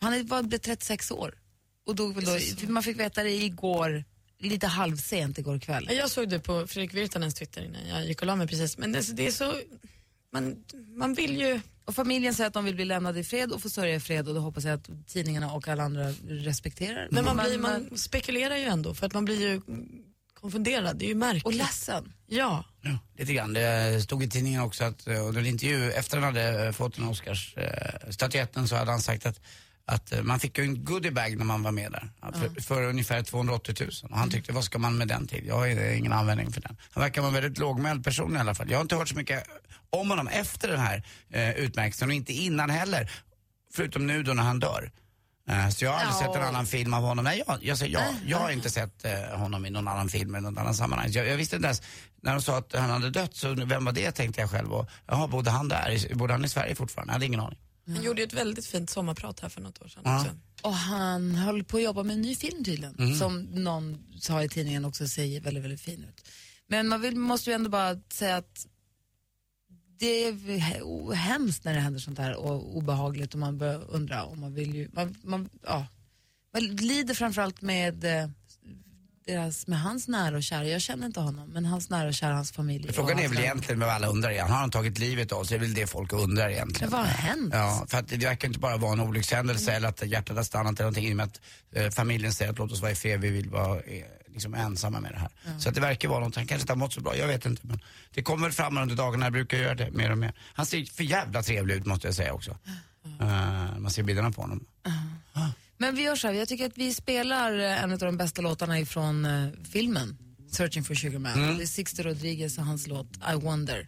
Han 0.00 0.14
är- 0.14 0.22
var, 0.24 0.42
blev 0.42 0.58
36 0.58 1.10
år 1.10 1.34
och 1.86 1.94
dog 1.94 2.14
väl 2.14 2.24
då, 2.24 2.68
man 2.72 2.82
fick 2.82 2.98
veta 3.00 3.22
det 3.22 3.30
igår, 3.42 4.04
lite 4.38 4.66
halvsent 4.66 5.38
igår 5.38 5.58
kväll. 5.58 5.88
Jag 5.92 6.10
såg 6.10 6.28
det 6.28 6.38
på 6.40 6.66
Fredrik 6.66 6.94
Virtanens 6.94 7.34
Twitter 7.34 7.62
innan 7.64 7.88
jag 7.88 8.06
gick 8.06 8.20
och 8.20 8.26
la 8.26 8.36
mig 8.36 8.46
precis. 8.46 8.78
Men 8.78 8.92
det, 8.92 9.16
det 9.16 9.26
är 9.26 9.32
så, 9.32 9.60
man, 10.32 10.64
man 10.96 11.14
vill 11.14 11.36
ju... 11.36 11.60
Och 11.86 11.94
familjen 11.94 12.34
säger 12.34 12.48
att 12.48 12.54
de 12.54 12.64
vill 12.64 12.74
bli 12.74 12.84
lämnade 12.84 13.20
i 13.20 13.24
fred 13.24 13.52
och 13.52 13.62
få 13.62 13.70
sörja 13.70 13.94
i 13.94 14.00
fred 14.00 14.28
och 14.28 14.34
då 14.34 14.40
hoppas 14.40 14.64
jag 14.64 14.74
att 14.74 14.90
tidningarna 15.06 15.52
och 15.52 15.68
alla 15.68 15.82
andra 15.82 16.12
respekterar. 16.28 17.08
Men 17.10 17.24
man, 17.24 17.36
blir, 17.36 17.58
man 17.58 17.98
spekulerar 17.98 18.56
ju 18.56 18.64
ändå 18.64 18.94
för 18.94 19.06
att 19.06 19.14
man 19.14 19.24
blir 19.24 19.40
ju 19.40 19.60
konfunderad. 20.40 20.96
Det 20.96 21.04
är 21.04 21.08
ju 21.08 21.14
märkligt. 21.14 21.44
Och 21.44 21.54
ledsen. 21.54 22.12
Ja. 22.26 22.64
Ja, 22.80 22.98
lite 23.18 23.32
grann. 23.32 23.52
Det 23.52 24.02
stod 24.02 24.22
i 24.22 24.28
tidningen 24.28 24.62
också 24.62 24.84
att 24.84 25.06
eh, 25.06 25.26
under 25.26 25.40
en 25.40 25.46
intervju 25.46 25.92
efter 25.92 26.16
han 26.16 26.24
hade 26.24 26.66
eh, 26.66 26.72
fått 26.72 26.96
den 26.96 27.08
Oscars-statyetten 27.08 28.68
så 28.68 28.76
hade 28.76 28.90
han 28.90 29.00
sagt 29.00 29.26
att 29.26 29.40
att 29.86 30.12
eh, 30.12 30.22
man 30.22 30.40
fick 30.40 30.58
ju 30.58 30.64
en 30.64 30.84
goodiebag 30.84 31.36
när 31.38 31.44
man 31.44 31.62
var 31.62 31.72
med 31.72 31.92
där. 31.92 32.10
För, 32.32 32.60
för 32.62 32.82
ungefär 32.82 33.22
280 33.22 33.74
000. 33.80 33.90
Och 34.10 34.18
han 34.18 34.30
tyckte, 34.30 34.52
vad 34.52 34.64
ska 34.64 34.78
man 34.78 34.98
med 34.98 35.08
den 35.08 35.26
till? 35.26 35.46
Jag 35.46 35.54
har 35.54 35.66
ingen 35.94 36.12
användning 36.12 36.52
för 36.52 36.60
den. 36.60 36.76
Han 36.92 37.02
verkar 37.02 37.20
vara 37.22 37.28
en 37.28 37.34
väldigt 37.42 37.58
lågmäld 37.58 38.04
person 38.04 38.36
i 38.36 38.38
alla 38.38 38.54
fall. 38.54 38.70
Jag 38.70 38.78
har 38.78 38.82
inte 38.82 38.96
hört 38.96 39.08
så 39.08 39.16
mycket 39.16 39.44
om 39.90 40.10
honom 40.10 40.28
efter 40.28 40.68
den 40.68 40.80
här 40.80 41.02
eh, 41.30 41.50
utmärkelsen 41.50 42.08
och 42.08 42.14
inte 42.14 42.32
innan 42.32 42.70
heller. 42.70 43.10
Förutom 43.74 44.06
nu 44.06 44.22
då 44.22 44.32
när 44.34 44.42
han 44.42 44.60
dör. 44.60 44.90
Eh, 45.48 45.68
Så 45.68 45.84
jag 45.84 45.92
har 45.92 45.98
aldrig 45.98 46.14
Ja. 46.14 46.32
sett 46.32 46.42
en 46.42 46.48
annan 46.48 46.66
film 46.66 46.94
av 46.94 47.02
honom. 47.02 47.24
Nej, 47.24 47.42
jag, 47.46 47.58
jag, 47.64 47.78
säger 47.78 47.92
ja, 47.92 48.04
jag 48.26 48.38
har 48.38 48.50
inte 48.50 48.70
sett 48.70 49.04
eh, 49.04 49.38
honom 49.38 49.66
i 49.66 49.70
någon 49.70 49.88
annan 49.88 50.08
film 50.08 50.34
eller 50.34 50.50
något 50.50 50.60
annat 50.60 50.76
sammanhang. 50.76 51.08
Jag, 51.10 51.26
jag 51.28 51.36
visste 51.36 51.56
inte 51.56 51.66
ens, 51.66 51.82
när 52.22 52.32
de 52.32 52.42
sa 52.42 52.58
att 52.58 52.72
han 52.74 52.90
hade 52.90 53.10
dött, 53.10 53.34
så 53.34 53.54
vem 53.54 53.84
var 53.84 53.92
det 53.92 54.10
tänkte 54.12 54.40
jag 54.40 54.50
själv. 54.50 54.72
Och, 54.72 54.88
jaha, 55.06 55.28
bodde 55.28 55.50
han 55.50 55.68
där? 55.68 56.14
Bodde 56.14 56.32
han 56.32 56.44
i 56.44 56.48
Sverige 56.48 56.74
fortfarande? 56.74 57.10
Jag 57.10 57.14
hade 57.14 57.26
ingen 57.26 57.40
aning. 57.40 57.58
Han 57.86 58.02
gjorde 58.02 58.20
ju 58.20 58.26
ett 58.26 58.32
väldigt 58.32 58.66
fint 58.66 58.90
sommarprat 58.90 59.40
här 59.40 59.48
för 59.48 59.60
något 59.60 59.82
år 59.82 59.88
sedan 59.88 60.02
Ja. 60.04 60.20
också. 60.20 60.30
Och 60.62 60.74
han 60.74 61.34
höll 61.34 61.64
på 61.64 61.76
att 61.76 61.82
jobba 61.82 62.02
med 62.02 62.14
en 62.16 62.22
ny 62.22 62.34
film 62.34 62.64
tydligen, 62.64 62.94
Mm. 62.98 63.18
som 63.18 63.40
någon 63.42 64.04
sa 64.20 64.42
i 64.42 64.48
tidningen 64.48 64.84
också 64.84 65.08
ser 65.08 65.40
väldigt, 65.40 65.64
väldigt 65.64 65.80
fin 65.80 66.04
ut. 66.04 66.28
Men 66.68 66.88
man 66.88 67.00
vill, 67.00 67.16
måste 67.16 67.50
ju 67.50 67.54
ändå 67.54 67.70
bara 67.70 68.00
säga 68.12 68.36
att 68.36 68.66
det 69.98 70.06
är 70.24 70.32
he- 70.32 71.12
hemskt 71.12 71.64
när 71.64 71.74
det 71.74 71.80
händer 71.80 72.00
sånt 72.00 72.18
här 72.18 72.36
och 72.36 72.76
obehagligt 72.76 73.34
och 73.34 73.40
man 73.40 73.58
börjar 73.58 73.90
undra 73.90 74.24
om 74.24 74.40
man 74.40 74.54
vill 74.54 74.74
ju, 74.74 74.88
man, 74.92 75.14
man, 75.22 75.48
ja. 75.62 75.86
man 76.52 76.62
lider 76.62 77.14
framförallt 77.14 77.62
med 77.62 78.04
eh, 78.04 78.30
deras, 79.26 79.66
med 79.66 79.80
hans 79.80 80.08
nära 80.08 80.36
och 80.36 80.42
kära. 80.42 80.68
Jag 80.68 80.80
känner 80.80 81.06
inte 81.06 81.20
honom, 81.20 81.48
men 81.48 81.64
hans 81.64 81.90
nära 81.90 82.08
och 82.08 82.14
kära, 82.14 82.34
hans 82.34 82.52
familj. 82.52 82.92
Frågan 82.92 83.18
är 83.18 83.28
väl 83.28 83.38
egentligen 83.38 83.80
vad 83.80 83.88
alla 83.88 84.06
undrar 84.06 84.30
igen. 84.30 84.50
Har 84.50 84.56
han 84.56 84.70
tagit 84.70 84.98
livet 84.98 85.32
av 85.32 85.44
sig? 85.44 85.58
Det 85.58 85.64
är 85.64 85.66
väl 85.66 85.74
det 85.74 85.86
folk 85.86 86.12
undrar 86.12 86.48
egentligen. 86.48 86.90
Men 86.90 86.98
vad 86.98 87.08
har 87.08 87.14
hänt? 87.14 87.54
Ja, 87.54 87.86
för 87.88 87.98
att 87.98 88.08
det 88.08 88.16
verkar 88.16 88.48
inte 88.48 88.60
bara 88.60 88.76
vara 88.76 88.92
en 88.92 89.00
olyckshändelse 89.00 89.72
eller 89.72 89.88
att 89.88 90.06
hjärtat 90.06 90.36
har 90.36 90.44
stannat 90.44 90.72
eller 90.72 90.84
någonting 90.84 91.06
i 91.06 91.12
och 91.12 91.16
med 91.16 91.26
att 91.26 91.40
eh, 91.72 91.90
familjen 91.90 92.32
säger 92.32 92.52
att 92.52 92.58
låt 92.58 92.72
oss 92.72 92.80
vara 92.80 92.92
i 92.92 92.94
fred, 92.94 93.20
vi 93.20 93.30
vill 93.30 93.50
vara 93.50 93.80
eh, 93.80 94.04
liksom 94.32 94.54
ensamma 94.54 95.00
med 95.00 95.12
det 95.12 95.18
här. 95.18 95.30
Så 95.58 95.68
att 95.68 95.74
det 95.74 95.80
verkar 95.80 96.08
vara 96.08 96.20
något, 96.20 96.36
han 96.36 96.46
kanske 96.46 96.62
inte 96.62 96.72
har 96.72 96.78
mått 96.78 96.92
så 96.92 97.00
bra, 97.00 97.16
jag 97.16 97.26
vet 97.26 97.46
inte. 97.46 97.66
Men 97.66 97.80
det 98.14 98.22
kommer 98.22 98.46
väl 98.46 98.52
fram 98.52 98.78
under 98.78 98.96
dagarna, 98.96 99.26
jag 99.26 99.32
brukar 99.32 99.58
göra 99.58 99.74
det 99.74 99.90
mer 99.90 100.10
och 100.10 100.18
mer. 100.18 100.32
Han 100.54 100.66
ser 100.66 100.84
för 100.84 101.04
jävla 101.04 101.42
trevlig 101.42 101.74
ut 101.74 101.86
måste 101.86 102.08
jag 102.08 102.14
säga 102.14 102.32
också. 102.32 102.58
Eh, 103.20 103.78
man 103.78 103.90
ser 103.90 104.02
bilderna 104.02 104.30
på 104.30 104.40
honom. 104.40 104.64
Men 105.78 105.94
vi 105.94 106.02
gör 106.02 106.16
så 106.16 106.26
här, 106.26 106.34
jag 106.34 106.48
tycker 106.48 106.66
att 106.66 106.78
vi 106.78 106.94
spelar 106.94 107.58
eh, 107.58 107.82
en 107.82 107.92
av 107.92 107.98
de 107.98 108.16
bästa 108.16 108.42
låtarna 108.42 108.78
ifrån 108.80 109.24
eh, 109.24 109.48
filmen 109.72 110.18
Searching 110.50 110.84
for 110.84 110.94
Sugar 110.94 111.18
Man. 111.18 111.32
Mm. 111.32 111.56
Det 111.56 111.62
är 111.62 111.66
Sixto 111.66 112.02
Rodriguez 112.02 112.58
och 112.58 112.64
hans 112.64 112.86
låt 112.86 113.08
I 113.32 113.34
Wonder. 113.34 113.86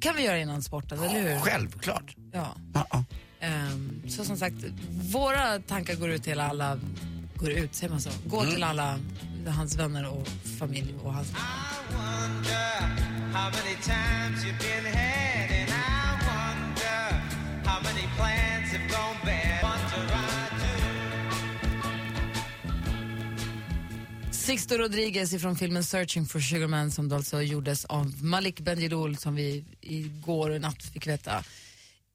Kan 0.00 0.16
vi 0.16 0.22
göra 0.24 0.38
innan 0.38 0.62
sporten, 0.62 0.98
eller 1.02 1.22
hur? 1.34 1.40
Självklart. 1.40 2.16
Ja. 2.32 2.56
Ja, 2.74 2.86
ja. 2.90 3.04
Ehm, 3.40 4.02
så 4.08 4.24
som 4.24 4.36
sagt, 4.36 4.54
våra 5.12 5.58
tankar 5.60 5.94
går 5.94 6.10
ut 6.10 6.22
till 6.22 6.40
alla, 6.40 6.78
går 7.36 7.50
ut, 7.50 7.74
säger 7.74 7.90
man 7.90 8.00
så? 8.00 8.10
Går 8.26 8.40
Mm. 8.42 8.54
till 8.54 8.62
alla 8.64 8.98
hans 9.46 9.76
vänner 9.76 10.08
och 10.10 10.28
familj 10.58 10.94
och 11.02 11.14
hans... 11.14 11.28
How 13.32 13.50
many 13.50 13.76
times 13.82 14.44
you've 14.44 14.58
been 14.58 14.84
had, 14.94 15.27
Sixto 24.48 24.76
Rodriguez 24.76 25.32
ifrån 25.32 25.56
filmen 25.56 25.84
Searching 25.84 26.26
for 26.26 26.40
Sugar 26.40 26.66
Man 26.66 26.90
som 26.90 27.08
då 27.08 27.16
alltså 27.16 27.42
gjordes 27.42 27.84
av 27.84 28.24
Malik 28.24 28.60
Bendjelloul 28.60 29.16
som 29.16 29.34
vi 29.34 29.64
igår 29.80 30.50
och 30.50 30.60
natt 30.60 30.82
fick 30.82 31.06
veta 31.06 31.44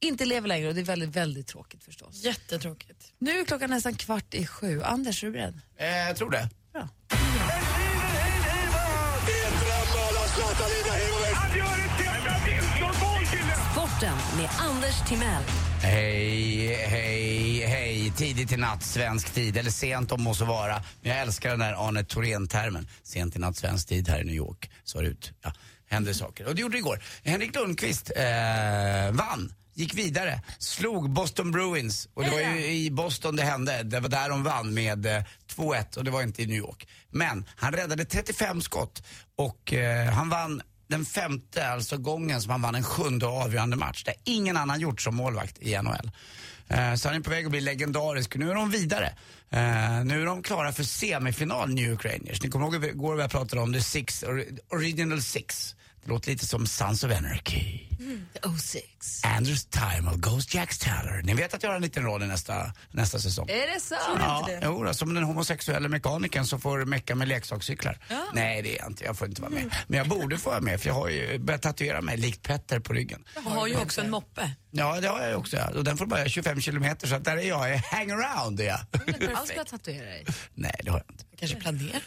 inte 0.01 0.25
lever 0.25 0.47
längre 0.47 0.67
och 0.67 0.75
det 0.75 0.81
är 0.81 0.85
väldigt, 0.85 1.09
väldigt 1.09 1.47
tråkigt 1.47 1.83
förstås. 1.83 2.23
Jättetråkigt. 2.23 3.13
Nu 3.19 3.39
är 3.39 3.45
klockan 3.45 3.69
nästan 3.69 3.95
kvart 3.95 4.33
i 4.33 4.45
sju. 4.45 4.81
Anders, 4.83 5.23
är 5.23 5.27
du 5.27 5.33
beredd? 5.33 5.59
Eh, 5.77 5.87
jag 5.87 6.15
tror 6.15 6.29
det. 6.31 6.49
Bra. 6.71 6.89
Sporten 13.71 14.17
med 14.37 14.49
Anders 14.59 15.09
Timell. 15.09 15.43
Hej, 15.83 16.75
hej, 16.75 17.65
hej. 17.65 18.13
Tidigt 18.17 18.51
i 18.51 18.57
natt, 18.57 18.83
svensk 18.83 19.33
tid. 19.33 19.57
Eller 19.57 19.71
sent 19.71 20.11
om 20.11 20.23
må 20.23 20.33
så 20.33 20.45
vara. 20.45 20.83
Men 21.01 21.11
jag 21.11 21.21
älskar 21.21 21.49
den 21.49 21.59
där 21.59 21.87
Arne 21.87 22.03
Thorén-termen. 22.03 22.87
Sent 23.03 23.35
i 23.35 23.39
natt, 23.39 23.57
svensk 23.57 23.87
tid 23.87 24.09
här 24.09 24.21
i 24.21 24.23
New 24.23 24.35
York. 24.35 24.71
Så 24.83 25.01
ut. 25.01 25.31
Ja, 25.41 25.53
händer 25.89 26.13
saker. 26.13 26.47
Och 26.47 26.55
det 26.55 26.61
gjorde 26.61 26.73
det 26.75 26.79
igår. 26.79 27.03
Henrik 27.23 27.55
Lundqvist 27.55 28.11
eh, 28.15 29.11
vann. 29.11 29.53
Gick 29.75 29.93
vidare, 29.93 30.41
slog 30.59 31.09
Boston 31.09 31.51
Bruins 31.51 32.09
och 32.13 32.23
det 32.23 32.29
var 32.29 32.39
ju 32.39 32.65
i 32.65 32.91
Boston 32.91 33.35
det 33.35 33.43
hände. 33.43 33.83
Det 33.83 33.99
var 33.99 34.09
där 34.09 34.29
de 34.29 34.43
vann 34.43 34.73
med 34.73 35.05
eh, 35.05 35.23
2-1 35.55 35.97
och 35.97 36.03
det 36.03 36.11
var 36.11 36.21
inte 36.21 36.43
i 36.43 36.45
New 36.45 36.57
York. 36.57 36.87
Men 37.09 37.45
han 37.55 37.73
räddade 37.73 38.05
35 38.05 38.61
skott 38.61 39.03
och 39.35 39.73
eh, 39.73 40.09
han 40.09 40.29
vann 40.29 40.61
den 40.93 41.05
femte, 41.05 41.67
alltså 41.67 41.97
gången 41.97 42.41
som 42.41 42.51
han 42.51 42.61
vann 42.61 42.75
en 42.75 42.83
sjunde 42.83 43.25
och 43.25 43.33
avgörande 43.41 43.75
match. 43.75 44.03
Det 44.03 44.11
har 44.11 44.17
ingen 44.33 44.57
annan 44.57 44.79
gjort 44.79 45.01
som 45.01 45.15
målvakt 45.15 45.57
i 45.61 45.77
NHL. 45.81 46.11
Eh, 46.67 46.95
Så 46.95 47.07
han 47.07 47.17
är 47.17 47.21
på 47.21 47.29
väg 47.29 47.45
att 47.45 47.51
bli 47.51 47.61
legendarisk. 47.61 48.35
Nu 48.35 48.51
är 48.51 48.55
de 48.55 48.69
vidare. 48.71 49.05
Eh, 49.49 50.03
nu 50.05 50.21
är 50.21 50.25
de 50.25 50.43
klara 50.43 50.71
för 50.71 50.83
semifinal, 50.83 51.69
New 51.73 51.89
York 51.89 52.05
Rangers. 52.05 52.43
Ni 52.43 52.49
kommer 52.49 52.65
ihåg 52.65 52.85
igår 52.85 53.19
jag 53.21 53.31
pratade 53.31 53.61
om 53.61 53.73
The 53.73 53.81
Six, 53.81 54.23
Original 54.71 55.21
Six. 55.21 55.75
Det 56.03 56.09
låter 56.09 56.31
lite 56.31 56.45
som 56.45 56.67
Sons 56.67 57.03
of 57.03 57.11
Anarchy. 57.11 57.79
Oh 58.43 58.57
six. 59.03 59.23
Anders 59.25 59.65
Timel, 59.65 60.17
Ghost 60.17 60.53
Jacks 60.53 60.77
Taylor. 60.79 61.21
Ni 61.23 61.33
vet 61.33 61.53
att 61.53 61.63
jag 61.63 61.69
har 61.69 61.75
en 61.75 61.81
liten 61.81 62.03
roll 62.03 62.23
i 62.23 62.27
nästa, 62.27 62.73
nästa 62.91 63.19
säsong. 63.19 63.49
Är 63.49 63.73
det 63.73 63.79
så? 63.79 63.95
Ja, 64.19 64.49
jo, 64.63 64.83
då, 64.83 64.93
som 64.93 65.13
den 65.13 65.23
homosexuella 65.23 65.89
mekanikern 65.89 66.45
som 66.45 66.61
får 66.61 66.85
mecka 66.85 67.15
med 67.15 67.27
leksakscyklar. 67.27 67.97
Ja. 68.09 68.25
Nej, 68.33 68.61
det 68.61 68.75
är 68.75 68.79
jag 68.79 68.87
inte. 68.87 69.03
Jag 69.03 69.17
får 69.17 69.27
inte 69.27 69.41
vara 69.41 69.51
med. 69.51 69.75
Men 69.87 69.97
jag 69.97 70.07
borde 70.07 70.37
få 70.37 70.49
vara 70.49 70.61
med 70.61 70.81
för 70.81 70.89
jag 70.89 70.95
har 70.95 71.09
ju 71.09 71.39
börjat 71.39 71.61
tatuera 71.61 72.01
mig 72.01 72.17
likt 72.17 72.41
Petter 72.41 72.79
på 72.79 72.93
ryggen. 72.93 73.23
Jag 73.35 73.41
har 73.41 73.67
ju 73.67 73.77
också 73.77 74.01
en 74.01 74.09
moppe. 74.09 74.51
Ja, 74.71 75.01
det 75.01 75.07
har 75.07 75.21
jag 75.21 75.39
också. 75.39 75.57
Ja. 75.57 75.69
Och 75.69 75.83
den 75.83 75.97
får 75.97 76.05
bara 76.05 76.29
25 76.29 76.61
kilometer 76.61 77.07
så 77.07 77.15
att 77.15 77.25
där 77.25 77.37
är 77.37 77.41
jag. 77.41 77.69
Jag 77.69 77.77
hang 77.77 78.11
around 78.11 78.59
är 78.59 78.65
jag. 78.65 78.79
Alls 79.35 79.49
ska 79.49 79.63
tatuera 79.63 80.05
dig. 80.05 80.25
Nej, 80.53 80.79
det 80.83 80.91
har 80.91 80.97
jag 81.07 81.13
inte. 81.13 81.25
Kanske 81.39 81.61
planerar. 81.61 82.01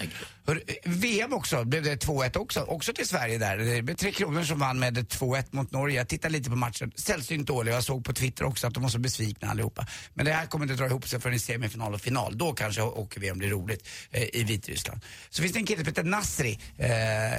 Hör, 0.46 0.62
VM 0.85 1.32
också, 1.32 1.64
blev 1.64 1.82
det 1.82 2.04
2-1 2.04 2.37
också. 2.37 2.61
Också 2.61 2.92
till 2.92 3.09
Sverige 3.09 3.38
där. 3.38 3.56
Det 3.56 3.82
blev 3.82 3.94
Tre 3.94 4.12
Kronor 4.12 4.42
som 4.42 4.59
vann 4.59 4.78
med 4.78 4.98
2-1 4.98 5.44
mot 5.50 5.70
Norge. 5.70 5.96
Jag 5.96 6.09
tittade 6.09 6.32
lite 6.32 6.50
på 6.50 6.56
matchen. 6.56 6.86
Sällsynt 6.94 7.46
dålig. 7.46 7.72
Jag 7.72 7.85
såg 7.85 8.05
på 8.05 8.12
Twitter 8.12 8.44
också 8.44 8.66
att 8.66 8.75
de 8.75 8.83
var 8.83 8.90
så 8.90 8.99
besvikna 8.99 9.51
allihopa. 9.51 9.87
Men 10.14 10.27
det 10.27 10.33
här 10.33 10.46
kommer 10.46 10.64
inte 10.64 10.77
dra 10.77 10.87
ihop 10.87 11.09
sig 11.09 11.20
förrän 11.20 11.35
i 11.35 11.38
semifinal 11.38 11.94
och 11.94 12.01
final. 12.01 12.38
Då 12.38 12.53
kanske 12.53 12.83
åker 12.83 13.20
VM 13.20 13.38
blir 13.38 13.49
roligt 13.49 13.88
eh, 14.11 14.22
i 14.33 14.44
Vitryssland. 14.44 15.01
Så 15.31 15.42
finns 15.42 15.53
det 15.55 15.59
en 15.59 15.66
kille 15.66 15.79
som 15.79 15.87
heter 15.87 16.05
Nasri 16.05 16.59
eh, 16.79 16.88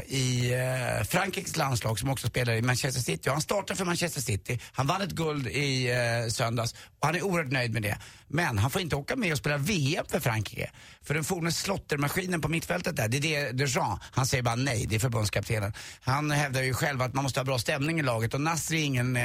i 0.07 0.53
eh, 0.53 1.03
Frankrikes 1.03 1.57
landslag 1.57 1.99
som 1.99 2.09
också 2.09 2.27
spelar 2.27 2.53
i 2.53 2.61
Manchester 2.61 3.01
City. 3.01 3.29
Och 3.29 3.33
han 3.33 3.41
startar 3.41 3.75
för 3.75 3.85
Manchester 3.85 4.21
City. 4.21 4.59
Han 4.71 4.87
vann 4.87 5.01
ett 5.01 5.11
guld 5.11 5.47
i 5.47 5.91
eh, 5.91 6.29
söndags 6.29 6.75
och 6.99 7.05
han 7.05 7.15
är 7.15 7.21
oerhört 7.21 7.51
nöjd 7.51 7.73
med 7.73 7.81
det. 7.81 7.97
Men 8.27 8.57
han 8.57 8.71
får 8.71 8.81
inte 8.81 8.95
åka 8.95 9.15
med 9.15 9.31
och 9.31 9.37
spela 9.37 9.57
VM 9.57 10.05
för 10.09 10.19
Frankrike. 10.19 10.71
För 11.01 11.13
den 11.13 11.23
forne 11.23 11.51
slottermaskinen 11.51 12.41
på 12.41 12.47
mittfältet 12.47 12.95
där, 12.95 13.07
det 13.07 13.17
är 13.17 13.21
det 13.21 13.51
Dejean. 13.51 13.99
Han 14.11 14.25
säger 14.25 14.43
bara 14.43 14.55
nej, 14.55 14.85
det 14.89 14.95
är 14.95 14.99
förbundskaptenen. 14.99 15.73
Han 16.01 16.31
hävdar 16.31 16.61
ju 16.61 16.73
själv 16.73 17.01
att 17.01 17.13
man 17.13 17.23
måste 17.23 17.39
ha 17.39 17.45
bra 17.45 17.59
stämning 17.59 17.99
i 17.99 18.03
laget 18.03 18.33
och 18.33 18.41
Nasri 18.41 18.81
är 18.81 18.85
ingen 18.85 19.15
eh, 19.15 19.23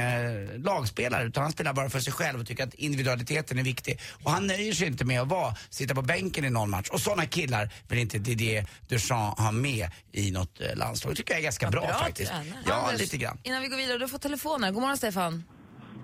lagspelare 0.57 1.23
utan 1.27 1.43
han 1.43 1.51
spelar 1.51 1.73
bara 1.73 1.89
för 1.89 1.99
sig 1.99 2.13
själv 2.13 2.39
och 2.39 2.47
tycker 2.47 2.63
att 2.63 2.73
individualiteten 2.73 3.59
är 3.59 3.63
viktig. 3.63 3.99
Och 4.23 4.31
han 4.31 4.47
nöjer 4.47 4.73
sig 4.73 4.87
inte 4.87 5.05
med 5.05 5.21
att 5.21 5.27
vara, 5.27 5.55
sitta 5.69 5.95
på 5.95 6.01
bänken 6.01 6.45
i 6.45 6.49
någon 6.49 6.69
match. 6.69 6.89
Och 6.89 7.01
sådana 7.01 7.25
killar 7.25 7.73
vill 7.87 7.99
inte 7.99 8.17
Didier 8.19 8.65
Deschamps 8.87 9.41
ha 9.41 9.51
med 9.51 9.89
i 10.11 10.31
något 10.31 10.61
eh, 10.61 10.75
landslag. 10.75 11.11
Det 11.13 11.17
tycker 11.17 11.33
jag 11.33 11.39
är 11.39 11.43
ganska 11.43 11.69
bra, 11.69 11.81
bra 11.81 11.93
faktiskt. 11.93 12.31
tränare. 12.31 12.63
Ja, 12.67 12.73
Anders, 12.73 13.01
lite 13.01 13.17
grann. 13.17 13.37
Innan 13.43 13.61
vi 13.61 13.67
går 13.67 13.77
vidare, 13.77 13.97
du 13.97 14.07
får 14.07 14.17
telefoner. 14.17 14.71
God 14.71 14.81
morgon 14.81 14.97
Stefan. 14.97 15.43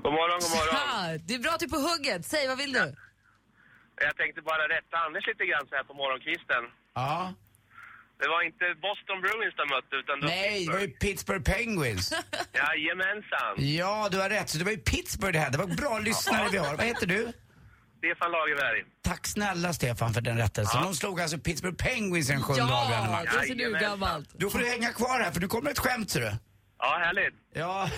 God 0.03 0.13
morgon, 0.19 0.39
god 0.43 0.51
morgon. 0.57 0.75
Ja, 0.85 1.17
det 1.27 1.33
är 1.37 1.39
bra 1.39 1.51
att 1.51 1.59
du 1.59 1.65
är 1.65 1.69
på 1.77 1.81
hugget. 1.89 2.25
Säg, 2.25 2.47
vad 2.47 2.57
vill 2.57 2.73
du? 2.73 2.85
Jag 4.07 4.15
tänkte 4.21 4.41
bara 4.41 4.63
rätta 4.75 4.95
Anders 5.05 5.27
lite 5.27 5.45
grann 5.49 5.65
så 5.69 5.75
här 5.75 5.83
på 5.83 5.93
morgonkvisten. 5.93 6.63
Ja. 6.95 7.33
Det 8.21 8.27
var 8.33 8.41
inte 8.49 8.65
Boston 8.85 9.17
Bruins 9.23 9.55
de 9.61 9.65
mötte 9.75 9.93
utan 10.01 10.15
det 10.19 10.25
var 10.25 10.33
Nej, 10.35 10.65
det 10.65 10.71
var 10.73 10.79
ju 10.79 10.87
Pittsburgh 10.87 11.43
Penguins. 11.53 12.05
Jajamensan. 12.59 13.53
Ja, 13.79 14.07
du 14.11 14.17
har 14.23 14.29
rätt. 14.29 14.49
Så 14.49 14.57
det 14.57 14.63
var 14.63 14.71
ju 14.71 14.77
Pittsburgh 14.77 15.33
det 15.33 15.39
här. 15.39 15.51
Det 15.51 15.57
var 15.57 15.67
bra 15.81 15.99
lyssnare 15.99 16.47
vi 16.51 16.57
har. 16.57 16.75
Vad 16.75 16.85
heter 16.85 17.07
du? 17.07 17.21
Stefan 17.97 18.31
Lagerberg. 18.31 18.85
Tack 19.01 19.27
snälla 19.27 19.73
Stefan 19.73 20.13
för 20.13 20.21
den 20.21 20.37
rättelsen. 20.37 20.79
Ja. 20.81 20.87
De 20.87 20.95
slog 20.95 21.21
alltså 21.21 21.37
Pittsburgh 21.37 21.75
Penguins 21.77 22.29
i 22.29 22.33
en 22.33 22.43
sjunde 22.43 22.61
Ja, 22.61 22.85
avgörande 22.85 23.11
match. 23.11 23.29
det 23.41 23.47
ser 23.47 23.55
du 23.55 23.79
gammalt. 23.79 24.29
Då 24.33 24.49
får 24.49 24.59
du 24.59 24.65
hänga 24.65 24.89
kvar 24.93 25.19
här 25.19 25.31
för 25.31 25.39
nu 25.39 25.47
kommer 25.47 25.71
ett 25.71 25.79
skämt 25.79 26.09
ser 26.09 26.19
du. 26.21 26.31
Ja, 26.79 26.97
härligt. 27.03 27.33
Ja. 27.53 27.89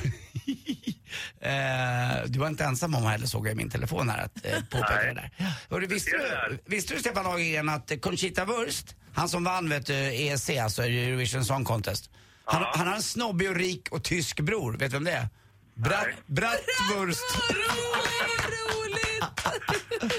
eh, 1.42 2.26
du 2.26 2.40
var 2.40 2.48
inte 2.48 2.64
ensam 2.64 2.96
om 2.96 3.04
heller 3.04 3.28
såg 3.28 3.48
jag 3.48 3.52
i 3.52 3.56
min 3.56 3.70
telefon 3.70 4.10
här 4.10 4.18
att 4.24 4.46
eh, 4.46 4.60
påpeka 4.70 5.04
det 5.06 5.14
där. 5.14 5.32
Hörru, 5.70 5.88
visste, 5.88 6.12
du, 6.12 6.60
visste 6.66 6.94
du 6.94 7.00
Stefan 7.00 7.24
Lagergren 7.24 7.70
att 7.70 8.02
Conchita 8.02 8.46
Wurst, 8.46 8.96
han 9.14 9.30
som 9.30 9.44
vann 9.44 9.70
vet 9.70 9.86
du, 9.86 9.94
ESC, 9.94 10.50
alltså 10.50 10.84
Eurovision 10.84 11.46
Song 11.46 11.66
Contest. 11.66 12.10
Han, 12.46 12.66
han 12.74 12.88
har 12.88 12.96
en 12.96 13.02
snobbig 13.02 13.50
och 13.50 13.56
rik 13.56 13.88
och 13.92 14.04
tysk 14.04 14.40
bror. 14.40 14.72
Vet 14.78 14.92
du 14.92 14.98
vem 14.98 15.04
det 15.04 15.12
är? 15.12 15.30
Bratt, 15.74 16.08
Bratwurst. 16.26 17.22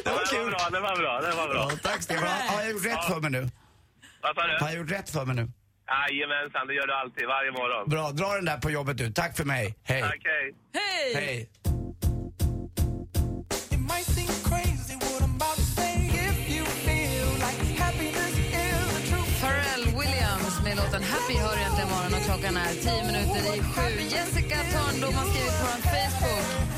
Det 0.04 0.10
var 0.10 0.46
bra, 0.50 0.68
det 0.70 0.80
var 0.80 0.96
bra, 0.96 1.20
det 1.20 1.36
var 1.36 1.48
bra. 1.48 1.68
Ja, 1.70 1.78
tack 1.82 2.02
Stefan. 2.02 2.28
Har 2.48 2.62
jag 2.62 2.70
gjort 2.70 2.84
rätt 2.84 3.04
för 3.04 3.20
mig 3.20 3.30
nu? 3.30 3.50
Vad 4.22 4.34
sa 4.34 4.46
du? 4.46 4.64
Har 4.64 4.70
jag 4.70 4.78
gjort 4.78 4.90
rätt 4.90 5.10
för 5.10 5.24
mig 5.24 5.36
nu? 5.36 5.50
Jajamensan, 5.92 6.66
det 6.66 6.74
gör 6.74 6.86
du 6.86 6.94
alltid, 7.02 7.26
varje 7.26 7.52
morgon. 7.60 7.88
Bra, 7.88 8.10
dra 8.10 8.28
den 8.38 8.44
där 8.44 8.58
på 8.58 8.70
jobbet 8.70 8.98
du. 8.98 9.06
Tack 9.12 9.36
för 9.36 9.44
mig. 9.44 9.76
Hej. 9.84 10.02
Tack, 10.02 10.22
hej. 10.24 10.54
Hej! 10.78 11.14
Hej. 11.14 11.48
Pharrell 19.42 19.84
Williams 20.00 20.56
med 20.64 20.76
låten 20.76 21.02
Happy 21.02 21.36
hör 21.44 21.56
egentligen 21.56 21.88
imorgon 21.88 22.14
och 22.14 22.24
klockan 22.28 22.56
är 22.56 22.72
tio 22.84 23.02
minuter 23.06 23.42
i 23.56 23.60
sju. 23.72 23.88
Jessica 24.14 24.58
Törnblom 24.72 25.14
har 25.14 25.26
skrivit 25.30 25.56
på 25.60 25.66
vår 25.70 25.80
Facebook. 25.92 26.71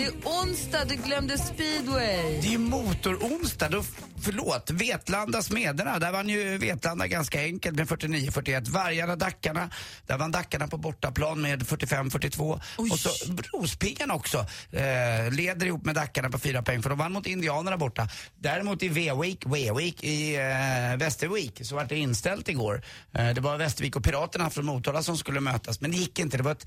Det 0.00 0.06
är 0.06 0.12
onsdag, 0.24 0.84
du 0.84 0.94
glömde 0.94 1.38
speedway. 1.38 2.40
Det 2.42 2.54
är 2.54 2.58
motoronsdag. 2.58 3.68
Då, 3.68 3.82
förlåt, 4.22 4.70
Vetlanda 4.70 5.42
Smederna. 5.42 5.98
Där 5.98 6.12
vann 6.12 6.28
ju 6.28 6.58
Vetlanda 6.58 7.06
ganska 7.06 7.40
enkelt 7.40 7.76
med 7.76 7.88
49-41. 7.88 8.70
Vargarna 8.70 9.16
Dackarna. 9.16 9.70
Där 10.06 10.18
vann 10.18 10.30
Dackarna 10.30 10.68
på 10.68 10.76
bortaplan 10.76 11.40
med 11.40 11.62
45-42. 11.62 12.60
Och 12.76 12.98
så 12.98 13.32
Brospiggarna 13.32 14.14
också. 14.14 14.38
Eh, 14.72 15.32
leder 15.32 15.66
ihop 15.66 15.84
med 15.84 15.94
Dackarna 15.94 16.30
på 16.30 16.38
fyra 16.38 16.62
poäng 16.62 16.82
för 16.82 16.90
de 16.90 16.98
vann 16.98 17.12
mot 17.12 17.26
Indianerna 17.26 17.76
borta. 17.76 18.08
Däremot 18.38 18.82
i 18.82 18.88
V-Week, 18.88 19.42
V-Week 19.46 20.04
i 20.04 20.34
eh, 20.34 20.98
Västervik 20.98 21.60
så 21.62 21.74
var 21.74 21.84
det 21.84 21.96
inställt 21.96 22.48
igår. 22.48 22.82
Eh, 23.14 23.34
det 23.34 23.40
var 23.40 23.56
Västervik 23.56 23.96
och 23.96 24.04
Piraterna 24.04 24.50
från 24.50 24.66
Motala 24.66 25.02
som 25.02 25.16
skulle 25.16 25.40
mötas 25.40 25.80
men 25.80 25.90
det 25.90 25.96
gick 25.96 26.18
inte. 26.18 26.36
Det 26.36 26.42
var 26.42 26.52
ett 26.52 26.66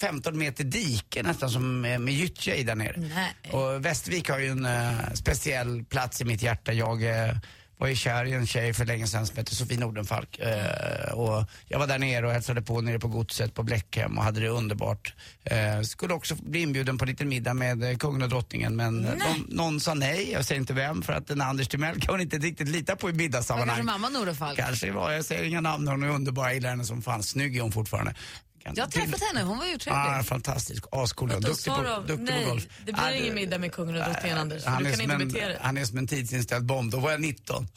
15 0.00 0.38
meter 0.38 0.64
dike 0.64 1.22
nästan 1.22 1.50
som 1.50 1.80
med, 1.80 2.00
med 2.00 2.14
gyttja 2.14 2.54
i 2.60 2.62
där 2.62 2.74
nere. 2.74 2.94
Nej. 2.96 3.52
Och 3.52 3.84
Västervik 3.84 4.28
har 4.30 4.38
ju 4.38 4.48
en 4.48 4.64
eh, 4.64 5.12
speciell 5.14 5.84
plats 5.84 6.20
i 6.20 6.24
mitt 6.24 6.42
hjärta. 6.42 6.72
Jag 6.72 7.02
eh, 7.28 7.34
var 7.78 7.88
ju 7.88 7.96
kär 7.96 8.24
i 8.24 8.32
en 8.32 8.46
tjej 8.46 8.74
för 8.74 8.84
länge 8.84 9.06
sedan 9.06 9.26
som 9.26 9.36
heter 9.36 9.54
Sofie 9.54 9.78
Nordenfalk. 9.78 10.38
Eh, 10.38 11.12
och 11.12 11.44
jag 11.68 11.78
var 11.78 11.86
där 11.86 11.98
nere 11.98 12.26
och 12.26 12.32
hälsade 12.32 12.62
på 12.62 12.80
nere 12.80 12.98
på 12.98 13.08
godset 13.08 13.54
på 13.54 13.62
Bläckhem 13.62 14.18
och 14.18 14.24
hade 14.24 14.40
det 14.40 14.48
underbart. 14.48 15.14
Eh, 15.44 15.80
skulle 15.82 16.14
också 16.14 16.34
bli 16.34 16.60
inbjuden 16.60 16.98
på 16.98 17.04
en 17.04 17.08
liten 17.10 17.28
middag 17.28 17.54
med 17.54 17.82
eh, 17.90 17.96
kungen 17.96 18.22
och 18.22 18.28
drottningen 18.28 18.76
men 18.76 19.04
eh, 19.04 19.12
de, 19.12 19.56
någon 19.56 19.80
sa 19.80 19.94
nej. 19.94 20.30
Jag 20.32 20.44
säger 20.44 20.60
inte 20.60 20.72
vem 20.72 21.02
för 21.02 21.12
att 21.12 21.26
den 21.26 21.40
Anders 21.40 21.68
Timell 21.68 22.00
kan 22.00 22.14
hon 22.14 22.20
inte 22.20 22.38
riktigt 22.38 22.68
lita 22.68 22.96
på 22.96 23.08
i 23.08 23.12
Var 23.12 23.18
kanske 23.18 23.22
middagssammanhang. 23.22 23.84
mamma 23.84 24.08
Nordenfalk? 24.08 24.58
Kanske 24.58 24.90
var, 24.90 25.10
jag 25.12 25.24
säger 25.24 25.44
inga 25.44 25.60
namn, 25.60 25.88
hon 25.88 26.02
är 26.02 26.08
underbar, 26.08 26.44
jag 26.44 26.54
gillar 26.54 26.70
henne 26.70 26.84
som 26.84 27.02
fan. 27.02 27.22
Snygg 27.22 27.56
är 27.56 27.60
hon 27.62 27.72
fortfarande. 27.72 28.14
Kan- 28.62 28.74
Jag 28.76 28.84
har 28.84 28.90
träffat 28.90 29.20
henne, 29.22 29.42
hon 29.42 29.58
var 29.58 29.66
ju 29.66 29.78
trevlig. 29.78 30.00
Ah, 30.02 30.22
fantastisk, 30.22 30.84
ascool 30.92 31.30
och 31.32 31.40
duktig 31.40 31.72
på, 31.72 31.82
duktig 32.06 32.16
på 32.16 32.22
nej, 32.32 32.44
golf. 32.44 32.66
det 32.86 32.92
blir 32.92 33.02
Ah, 33.04 33.10
ingen 33.12 33.34
middag 33.34 33.58
med 33.58 33.72
kungen 33.72 33.96
och 33.96 34.04
drottningen 34.04 34.38
Anders. 34.38 34.62
för 34.64 34.70
han, 34.70 34.82
Du 34.82 34.88
är 34.88 34.92
kan 34.92 35.00
som 35.00 35.10
inte 35.12 35.22
en, 35.24 35.28
bete 35.28 35.46
dig. 35.46 35.58
han 35.60 35.78
är 35.78 35.84
som 35.84 35.98
en 35.98 36.06
tidsinställd 36.06 36.64
bomb. 36.66 36.90
Då 36.92 37.00
var 37.00 37.10
jag 37.10 37.20
19. 37.20 37.68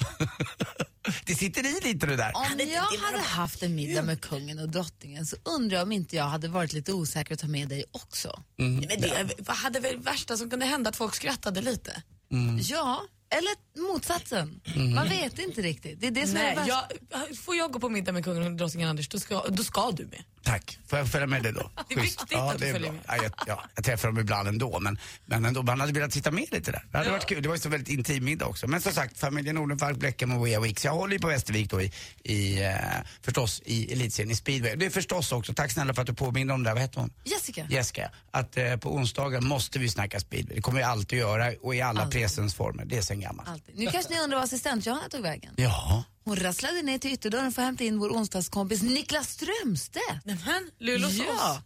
det 1.25 1.35
sitter 1.35 1.65
i 1.65 1.79
lite 1.93 2.05
det 2.05 2.15
där. 2.15 2.31
Om 2.35 2.43
jag 2.59 2.81
hade 2.99 3.19
haft 3.23 3.63
en 3.63 3.75
middag 3.75 4.01
med 4.01 4.21
kungen 4.21 4.59
och 4.59 4.69
drottningen 4.69 5.25
så 5.25 5.35
undrar 5.43 5.77
jag 5.77 5.83
om 5.83 5.91
inte 5.91 6.15
jag 6.15 6.23
hade 6.25 6.47
varit 6.47 6.73
lite 6.73 6.93
osäker 6.93 7.33
att 7.33 7.39
ta 7.39 7.47
med 7.47 7.69
dig 7.69 7.83
också. 7.91 8.43
Mm. 8.59 8.75
Men 8.75 9.01
det 9.01 9.29
vad 9.39 9.55
hade 9.57 9.79
väl 9.79 9.99
värsta 9.99 10.37
som 10.37 10.49
kunde 10.49 10.65
hända 10.65 10.89
att 10.89 10.95
folk 10.95 11.15
skrattade 11.15 11.61
lite? 11.61 12.03
Mm. 12.31 12.59
Ja, 12.61 13.01
Eller 13.37 13.91
motsatsen. 13.93 14.61
Mm. 14.75 14.95
Man 14.95 15.09
vet 15.09 15.39
inte 15.39 15.61
riktigt. 15.61 16.01
Det 16.01 16.07
är 16.07 16.11
det 16.11 16.27
som 16.27 16.37
är 16.37 16.41
Nej, 16.43 16.55
det 16.55 16.59
värsta. 16.61 16.87
jag, 17.29 17.37
får 17.37 17.55
jag 17.55 17.71
gå 17.71 17.79
på 17.79 17.89
middag 17.89 18.11
med 18.11 18.23
kungen 18.23 18.43
och 18.43 18.51
drottningen 18.51 18.89
Anders, 18.89 19.09
då 19.09 19.19
ska, 19.19 19.43
då 19.49 19.63
ska 19.63 19.91
du 19.91 20.05
med. 20.05 20.23
Tack. 20.43 20.79
Får 20.87 20.99
jag 20.99 21.11
följa 21.11 21.27
med 21.27 21.43
dig 21.43 21.53
då? 21.53 21.71
Det 21.89 21.95
är 21.95 21.99
Schysst. 21.99 22.21
viktigt 22.21 22.37
att 22.37 22.51
du 22.51 22.57
det 22.65 22.69
är 22.69 22.73
följer 22.73 22.91
bra. 22.91 22.99
med. 23.07 23.17
Ja, 23.19 23.23
jag, 23.23 23.31
ja, 23.47 23.63
jag 23.75 23.85
träffar 23.85 24.07
dem 24.07 24.19
ibland 24.19 24.47
ändå, 24.47 24.79
men, 24.79 24.99
men 25.25 25.45
ändå, 25.45 25.63
man 25.63 25.79
hade 25.79 25.93
velat 25.93 26.13
sitta 26.13 26.31
med 26.31 26.47
lite 26.51 26.71
där. 26.71 26.85
Det 26.91 26.97
hade 26.97 27.09
varit 27.11 27.25
kul. 27.25 27.41
Det 27.41 27.47
var 27.49 27.55
ju 27.55 27.61
så 27.61 27.69
väldigt 27.69 27.89
intim 27.89 28.25
middag 28.25 28.45
också. 28.45 28.67
Men 28.67 28.81
som 28.81 28.91
sagt, 28.91 29.19
familjen 29.19 29.55
Nordenfalk, 29.55 29.97
Bleckham 29.97 30.31
och 30.37 30.47
Wea 30.47 30.59
Wicks. 30.59 30.85
Jag 30.85 30.91
håller 30.93 31.13
ju 31.13 31.19
på 31.19 31.27
Västervik 31.27 31.69
då 31.69 31.81
i, 31.81 31.91
i 32.23 32.63
eh, 32.63 32.73
förstås 33.21 33.61
i 33.65 33.93
elitserien 33.93 34.31
i 34.31 34.35
speedway. 34.35 34.75
Det 34.75 34.85
är 34.85 34.89
förstås 34.89 35.31
också, 35.31 35.53
tack 35.53 35.71
snälla 35.71 35.93
för 35.93 36.01
att 36.01 36.07
du 36.07 36.13
påminner 36.13 36.53
om 36.53 36.63
det 36.63 36.69
där, 36.69 36.73
vad 36.73 36.81
hette 36.81 36.99
hon? 36.99 37.13
Jessica. 37.23 37.65
Jessica, 37.69 38.11
att 38.31 38.57
eh, 38.57 38.77
på 38.77 38.95
onsdagar 38.95 39.41
måste 39.41 39.79
vi 39.79 39.89
snacka 39.89 40.19
speedway. 40.19 40.55
Det 40.55 40.61
kommer 40.61 40.77
vi 40.79 40.83
alltid 40.83 41.19
göra 41.19 41.51
och 41.61 41.75
i 41.75 41.81
alla 41.81 42.01
Alltid. 42.01 42.21
presens 42.21 42.55
former. 42.55 42.85
Det 42.85 42.97
är 42.97 43.01
gammalt. 43.23 43.49
Alltid. 43.49 43.77
Nu 43.77 43.91
kanske 43.91 44.13
ni 44.13 44.19
undrar 44.19 44.37
var 44.37 44.43
assistent 44.43 44.85
Johanna 44.85 45.09
tog 45.09 45.21
vägen. 45.21 45.53
Ja. 45.57 46.03
Hon 46.25 46.35
rasslade 46.35 46.81
ner 46.81 46.97
till 46.97 47.13
ytterdörren 47.13 47.51
för 47.51 47.61
att 47.61 47.65
hämta 47.65 47.83
in 47.83 47.99
vår 47.99 48.09
onsdagskompis 48.09 48.81
Niklas 48.81 49.29
Strömstedt. 49.29 50.25
Nämen, 50.25 50.71
Luleås 50.79 51.13
Ja. 51.17 51.61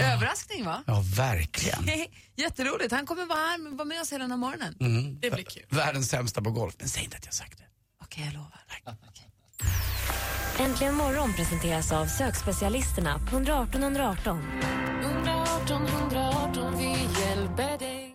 Överraskning 0.00 0.64
va? 0.64 0.84
Ja, 0.86 1.02
verkligen. 1.16 1.84
Jätteroligt. 2.36 2.92
Han 2.92 3.06
kommer 3.06 3.26
vara 3.26 3.38
här 3.38 3.76
vara 3.76 3.84
med 3.84 4.00
oss 4.00 4.12
hela 4.12 4.24
den 4.24 4.30
här 4.30 4.38
morgonen. 4.38 4.76
Mm. 4.80 5.20
Det 5.20 5.30
blir 5.30 5.44
kul. 5.44 5.64
Världens 5.68 6.08
sämsta 6.08 6.42
på 6.42 6.50
golf. 6.50 6.74
Men 6.78 6.88
säg 6.88 7.04
inte 7.04 7.16
att 7.16 7.24
jag 7.24 7.34
sagt 7.34 7.58
det. 7.58 7.64
Okej, 8.04 8.24
jag 8.24 8.34
lovar. 8.34 8.62
Äntligen 10.58 10.94
morgon 10.94 11.32
presenteras 11.32 11.92
av 11.92 12.06
sökspecialisterna 12.06 13.18
på 13.18 13.36
118 13.36 13.82
118. 13.82 14.38
118 15.02 15.86
118, 15.86 16.78
vi 16.78 16.88
hjälper 17.20 17.78
dig. 17.78 18.14